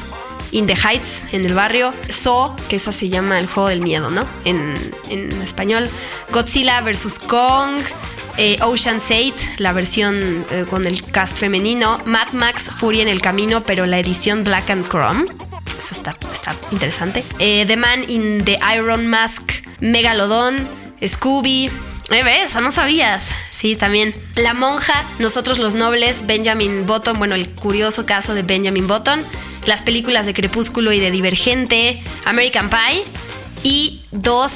In 0.51 0.67
the 0.67 0.75
Heights, 0.75 1.23
en 1.31 1.45
el 1.47 1.55
barrio, 1.55 1.95
So, 2.09 2.57
que 2.69 2.75
esa 2.75 2.91
se 2.91 3.09
llama 3.09 3.39
el 3.39 3.47
juego 3.47 3.69
del 3.69 3.81
miedo, 3.81 4.11
¿no? 4.11 4.27
En, 4.45 4.77
en 5.09 5.41
español, 5.41 5.89
Godzilla 6.33 6.81
vs. 6.81 7.21
Kong, 7.21 7.79
eh, 8.37 8.59
Ocean's 8.63 9.05
8, 9.11 9.35
la 9.59 9.73
versión 9.73 10.45
eh, 10.51 10.65
con 10.69 10.87
el 10.87 11.03
cast 11.03 11.37
femenino, 11.37 11.99
Mad 12.05 12.33
Max, 12.33 12.71
Fury 12.77 13.01
en 13.01 13.09
el 13.09 13.21
camino, 13.21 13.63
pero 13.65 13.87
la 13.87 13.99
edición 13.99 14.45
Black 14.45 14.71
and 14.71 14.89
Chrome. 14.89 15.25
Eso 15.79 15.95
está, 15.95 16.17
está 16.31 16.55
interesante. 16.73 17.25
Eh, 17.39 17.65
the 17.67 17.77
Man 17.77 18.05
in 18.09 18.45
the 18.45 18.59
Iron 18.75 19.07
Mask, 19.07 19.43
Megalodon, 19.81 20.69
Scooby. 21.05 21.71
¿Ves? 22.11 22.55
No 22.57 22.71
sabías. 22.71 23.25
Sí, 23.51 23.77
también. 23.77 24.15
La 24.35 24.53
monja, 24.53 25.05
Nosotros 25.19 25.59
los 25.59 25.75
nobles, 25.75 26.27
Benjamin 26.27 26.87
Button, 26.87 27.19
bueno, 27.19 27.35
el 27.35 27.49
curioso 27.51 28.05
caso 28.05 28.35
de 28.35 28.43
Benjamin 28.43 28.87
Button, 28.87 29.25
las 29.67 29.83
películas 29.83 30.27
de 30.27 30.35
Crepúsculo 30.35 30.93
y 30.93 31.01
de 31.01 31.11
Divergente, 31.11 32.03
American 32.25 32.69
Pie 32.69 33.05
y 33.63 34.03
dos 34.13 34.53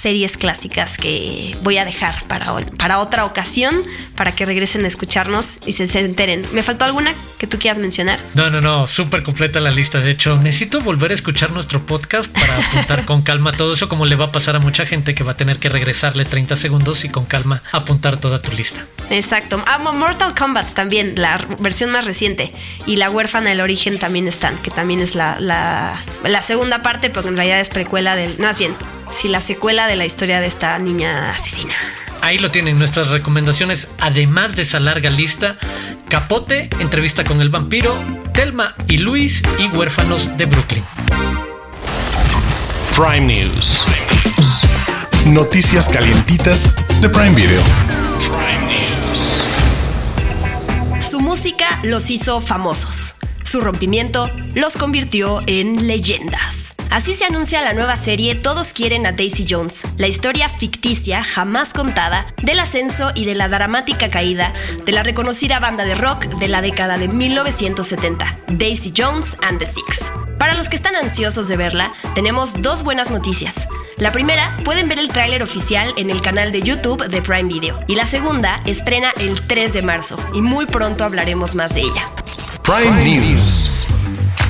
series 0.00 0.36
clásicas 0.36 0.96
que 0.96 1.56
voy 1.62 1.76
a 1.76 1.84
dejar 1.84 2.14
para, 2.26 2.56
para 2.78 2.98
otra 2.98 3.24
ocasión, 3.26 3.82
para 4.16 4.32
que 4.32 4.46
regresen 4.46 4.84
a 4.84 4.88
escucharnos 4.88 5.58
y 5.66 5.72
se, 5.72 5.84
enteren. 6.00 6.46
¿Me 6.52 6.62
faltó 6.62 6.86
alguna 6.86 7.12
que 7.38 7.46
tú 7.46 7.58
quieras 7.58 7.78
mencionar? 7.78 8.20
No, 8.34 8.48
no, 8.48 8.60
no, 8.60 8.86
súper 8.86 9.22
completa 9.22 9.60
la 9.60 9.70
lista. 9.70 10.00
De 10.00 10.10
hecho, 10.10 10.38
necesito 10.38 10.80
volver 10.80 11.10
a 11.10 11.14
escuchar 11.14 11.52
nuestro 11.52 11.84
podcast 11.84 12.32
para 12.32 12.56
apuntar 12.56 13.04
con 13.04 13.22
calma 13.22 13.52
todo 13.52 13.74
eso, 13.74 13.88
como 13.88 14.06
le 14.06 14.16
va 14.16 14.26
a 14.26 14.32
pasar 14.32 14.56
a 14.56 14.58
mucha 14.58 14.86
gente 14.86 15.14
que 15.14 15.22
va 15.22 15.32
a 15.32 15.36
tener 15.36 15.58
que 15.58 15.68
regresarle 15.68 16.24
30 16.24 16.56
segundos 16.56 17.04
y 17.04 17.10
con 17.10 17.26
calma 17.26 17.62
apuntar 17.72 18.16
toda 18.16 18.40
tu 18.40 18.52
lista. 18.52 18.86
Exacto. 19.10 19.62
Ah, 19.66 19.78
Mortal 19.78 20.34
Kombat 20.34 20.72
también, 20.72 21.12
la 21.16 21.36
versión 21.58 21.90
más 21.90 22.06
reciente. 22.06 22.52
Y 22.86 22.96
La 22.96 23.10
huérfana 23.10 23.50
del 23.50 23.60
origen 23.60 23.98
también 23.98 24.28
están, 24.28 24.56
que 24.58 24.70
también 24.70 25.00
es 25.00 25.14
la, 25.14 25.38
la, 25.40 25.94
la 26.24 26.42
segunda 26.42 26.82
parte, 26.82 27.10
pero 27.10 27.28
en 27.28 27.36
realidad 27.36 27.60
es 27.60 27.68
precuela 27.68 28.16
del... 28.16 28.38
Más 28.38 28.58
bien, 28.58 28.74
si 29.10 29.28
la 29.28 29.40
secuela 29.40 29.86
de 29.86 29.96
la 29.96 30.06
historia 30.06 30.40
de 30.40 30.46
esta 30.46 30.78
niña 30.78 31.30
asesina. 31.30 31.74
Ahí 32.22 32.38
lo 32.38 32.50
tienen 32.50 32.78
nuestras 32.78 33.08
recomendaciones, 33.08 33.88
además 33.98 34.54
de 34.54 34.62
esa 34.62 34.78
larga 34.78 35.10
lista. 35.10 35.56
Capote, 36.08 36.68
entrevista 36.78 37.24
con 37.24 37.40
el 37.40 37.48
vampiro, 37.48 37.94
Telma 38.34 38.74
y 38.88 38.98
Luis 38.98 39.42
y 39.58 39.68
huérfanos 39.68 40.36
de 40.36 40.46
Brooklyn. 40.46 40.84
Prime 42.94 43.20
News. 43.20 43.86
Noticias 45.26 45.88
calientitas 45.88 46.74
de 47.00 47.08
Prime 47.08 47.34
Video. 47.34 47.62
Su 51.00 51.20
música 51.20 51.80
los 51.82 52.10
hizo 52.10 52.40
famosos. 52.40 53.14
Su 53.42 53.60
rompimiento 53.60 54.30
los 54.54 54.74
convirtió 54.74 55.40
en 55.46 55.86
leyendas. 55.86 56.69
Así 56.90 57.14
se 57.14 57.24
anuncia 57.24 57.62
la 57.62 57.72
nueva 57.72 57.96
serie 57.96 58.34
Todos 58.34 58.72
quieren 58.72 59.06
a 59.06 59.12
Daisy 59.12 59.46
Jones, 59.48 59.84
la 59.96 60.08
historia 60.08 60.48
ficticia 60.48 61.22
jamás 61.22 61.72
contada 61.72 62.34
del 62.42 62.58
ascenso 62.58 63.12
y 63.14 63.26
de 63.26 63.36
la 63.36 63.48
dramática 63.48 64.10
caída 64.10 64.52
de 64.84 64.90
la 64.90 65.04
reconocida 65.04 65.60
banda 65.60 65.84
de 65.84 65.94
rock 65.94 66.26
de 66.26 66.48
la 66.48 66.62
década 66.62 66.98
de 66.98 67.06
1970, 67.06 68.38
Daisy 68.48 68.92
Jones 68.96 69.36
and 69.42 69.60
the 69.60 69.66
Six. 69.66 70.10
Para 70.36 70.54
los 70.54 70.68
que 70.68 70.76
están 70.76 70.96
ansiosos 70.96 71.46
de 71.46 71.56
verla, 71.56 71.92
tenemos 72.14 72.60
dos 72.60 72.82
buenas 72.82 73.10
noticias. 73.10 73.68
La 73.96 74.10
primera, 74.10 74.56
pueden 74.64 74.88
ver 74.88 74.98
el 74.98 75.10
tráiler 75.10 75.42
oficial 75.44 75.92
en 75.96 76.10
el 76.10 76.20
canal 76.22 76.50
de 76.50 76.62
YouTube 76.62 77.06
de 77.06 77.22
Prime 77.22 77.48
Video. 77.52 77.78
Y 77.86 77.94
la 77.94 78.06
segunda, 78.06 78.60
estrena 78.64 79.12
el 79.20 79.40
3 79.42 79.74
de 79.74 79.82
marzo 79.82 80.16
y 80.32 80.40
muy 80.40 80.66
pronto 80.66 81.04
hablaremos 81.04 81.54
más 81.54 81.74
de 81.74 81.82
ella. 81.82 82.10
Prime 82.64 83.04
News. 83.04 83.79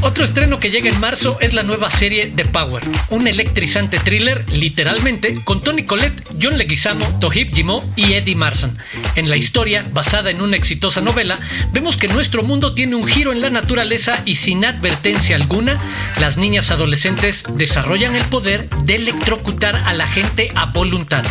Otro 0.03 0.25
estreno 0.25 0.59
que 0.61 0.71
llega 0.71 0.89
en 0.89 0.99
marzo 0.99 1.37
es 1.41 1.53
la 1.53 1.63
nueva 1.63 1.91
serie 1.91 2.33
The 2.35 2.47
Power, 2.47 2.83
un 3.11 3.27
electrizante 3.27 3.99
thriller, 3.99 4.49
literalmente, 4.49 5.35
con 5.45 5.61
Tony 5.61 5.83
Collette, 5.85 6.25
John 6.41 6.57
Leguizamo, 6.57 7.05
Tohib 7.21 7.55
Jimo 7.55 7.85
y 7.97 8.15
Eddie 8.15 8.35
Marsan. 8.35 8.79
En 9.15 9.29
la 9.29 9.37
historia, 9.37 9.85
basada 9.93 10.31
en 10.31 10.41
una 10.41 10.57
exitosa 10.57 11.03
novela, 11.03 11.39
vemos 11.73 11.99
que 11.99 12.09
nuestro 12.09 12.43
mundo 12.43 12.73
tiene 12.73 12.97
un 12.97 13.07
giro 13.07 13.33
en 13.33 13.43
la 13.43 13.51
naturaleza 13.51 14.23
y 14.25 14.37
sin 14.37 14.65
advertencia 14.65 15.37
alguna, 15.37 15.79
las 16.19 16.39
niñas 16.39 16.71
adolescentes 16.71 17.45
desarrollan 17.57 18.17
el 18.17 18.25
poder 18.25 18.71
de 18.85 18.95
electrocutar 18.95 19.83
a 19.85 19.93
la 19.93 20.07
gente 20.07 20.51
a 20.55 20.67
voluntad. 20.67 21.25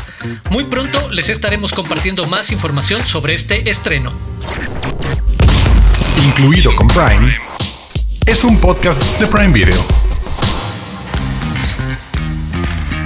Muy 0.51 0.65
pronto 0.65 1.09
les 1.09 1.29
estaremos 1.29 1.71
compartiendo 1.71 2.27
más 2.27 2.51
información 2.51 3.05
sobre 3.05 3.33
este 3.33 3.67
estreno. 3.71 4.13
Incluido 6.23 6.75
con 6.75 6.87
Prime 6.87 7.48
es 8.29 8.43
un 8.43 8.59
podcast 8.59 9.01
de 9.19 9.25
Prime 9.25 9.51
Video. 9.51 9.83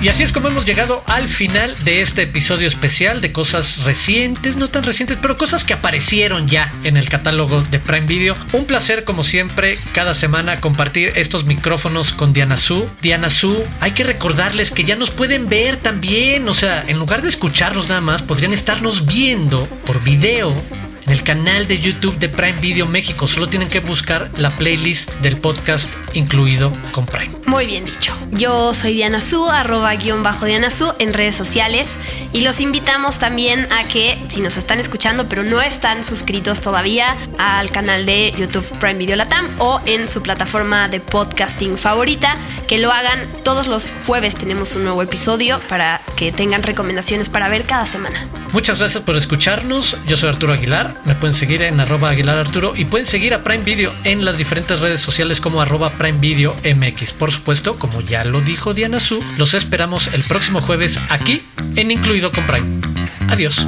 Y 0.02 0.10
así 0.10 0.22
es 0.22 0.34
como 0.34 0.50
hemos 0.50 0.66
llegado 0.66 1.02
al 1.08 1.30
final 1.30 1.82
de 1.86 2.02
este 2.02 2.24
episodio 2.24 2.68
especial 2.68 3.22
de 3.22 3.32
cosas 3.32 3.86
recientes, 3.86 4.58
no 4.58 4.68
tan 4.68 4.84
recientes, 4.84 5.18
pero 5.22 5.38
cosas 5.38 5.64
que 5.64 5.72
aparecieron 5.72 6.50
ya 6.50 6.74
en 6.84 6.98
el 6.98 7.08
catálogo 7.08 7.62
de 7.62 7.80
Prime 7.80 8.06
Video. 8.06 8.36
Un 8.52 8.66
placer, 8.66 9.06
como 9.06 9.24
siempre, 9.24 9.80
cada 9.94 10.14
semana 10.14 10.60
compartir 10.60 11.14
estos 11.16 11.46
micrófonos 11.46 12.12
con 12.12 12.34
Diana 12.34 12.58
Su. 12.58 12.90
Diana 13.02 13.30
Su, 13.30 13.64
hay 13.80 13.92
que 13.92 14.04
recordarles 14.04 14.72
que 14.72 14.84
ya 14.84 14.98
nos 14.98 15.10
pueden 15.10 15.48
ver 15.48 15.78
también, 15.78 16.50
o 16.50 16.54
sea, 16.54 16.84
en 16.86 17.00
lugar 17.00 17.22
de 17.22 17.30
escucharnos 17.30 17.88
nada 17.88 18.02
más, 18.02 18.24
podrían 18.24 18.52
estarnos 18.52 19.06
viendo 19.06 19.66
por 19.86 20.04
video 20.04 20.54
el 21.14 21.22
canal 21.22 21.68
de 21.68 21.80
YouTube 21.80 22.18
de 22.18 22.28
Prime 22.28 22.60
Video 22.60 22.88
México. 22.88 23.28
Solo 23.28 23.48
tienen 23.48 23.70
que 23.70 23.82
buscar 23.82 24.32
la 24.36 24.56
playlist 24.56 25.12
del 25.22 25.38
podcast 25.38 25.88
incluido 26.14 26.76
con 26.92 27.06
Prime. 27.06 27.30
Muy 27.46 27.68
bien 27.68 27.86
dicho. 27.86 28.18
Yo 28.32 28.74
soy 28.74 28.96
Diana 28.96 29.22
Su, 29.22 29.48
arroba 29.48 29.94
guion 29.94 30.24
bajo 30.24 30.48
Diana 30.48 30.72
Su 30.72 30.92
en 30.98 31.14
redes 31.14 31.36
sociales 31.36 31.88
y 32.32 32.42
los 32.42 32.60
invitamos 32.60 33.20
también 33.20 33.72
a 33.72 33.88
que 33.88 34.26
si 34.28 34.42
nos 34.42 34.58
están 34.58 34.80
escuchando 34.80 35.30
pero 35.30 35.44
no 35.44 35.62
están 35.62 36.04
suscritos 36.04 36.62
todavía 36.62 37.16
al 37.38 37.70
canal 37.70 38.08
de 38.08 38.34
YouTube 38.36 38.66
Prime 38.80 38.96
Video 38.96 39.16
Latam 39.16 39.52
o 39.60 39.82
en 39.86 40.08
su 40.08 40.24
plataforma 40.24 40.88
de 40.88 41.00
podcasting 41.00 41.78
favorita, 41.78 42.40
que 42.68 42.80
lo 42.80 42.92
hagan 42.92 43.28
todos 43.44 43.68
los 43.68 43.92
jueves 44.08 44.36
tenemos 44.36 44.74
un 44.74 44.84
nuevo 44.84 45.04
episodio 45.04 45.60
para 45.70 46.02
que 46.16 46.32
tengan 46.32 46.64
recomendaciones 46.64 47.30
para 47.30 47.50
ver 47.50 47.66
cada 47.66 47.86
semana. 47.86 48.28
Muchas 48.52 48.80
gracias 48.80 49.04
por 49.04 49.16
escucharnos. 49.16 49.98
Yo 50.08 50.18
soy 50.18 50.30
Arturo 50.30 50.54
Aguilar. 50.54 50.96
Me 51.06 51.16
pueden 51.16 51.34
seguir 51.34 51.62
en 51.62 51.80
arroba 51.80 52.10
Aguilar 52.10 52.38
Arturo 52.38 52.74
y 52.76 52.86
pueden 52.86 53.06
seguir 53.06 53.34
a 53.34 53.44
Prime 53.44 53.64
Video 53.64 53.94
en 54.04 54.24
las 54.24 54.38
diferentes 54.38 54.80
redes 54.80 55.02
sociales 55.02 55.42
como 55.42 55.62
arroba 55.62 55.94
Prime 55.98 56.20
Video 56.20 56.56
MX. 56.64 57.14
Por 57.14 57.32
supuesto, 57.32 57.78
como 57.78 58.02
ya 58.02 58.24
lo 58.24 58.40
dijo 58.42 58.74
Diana 58.74 59.00
Su, 59.00 59.24
los 59.38 59.54
esperamos 59.54 60.08
el 60.14 60.24
próximo 60.24 60.62
jueves 60.62 61.00
aquí 61.10 61.44
en 61.76 61.92
Incluido 61.92 62.32
con 62.32 62.46
Prime. 62.46 62.82
Adiós. 63.28 63.68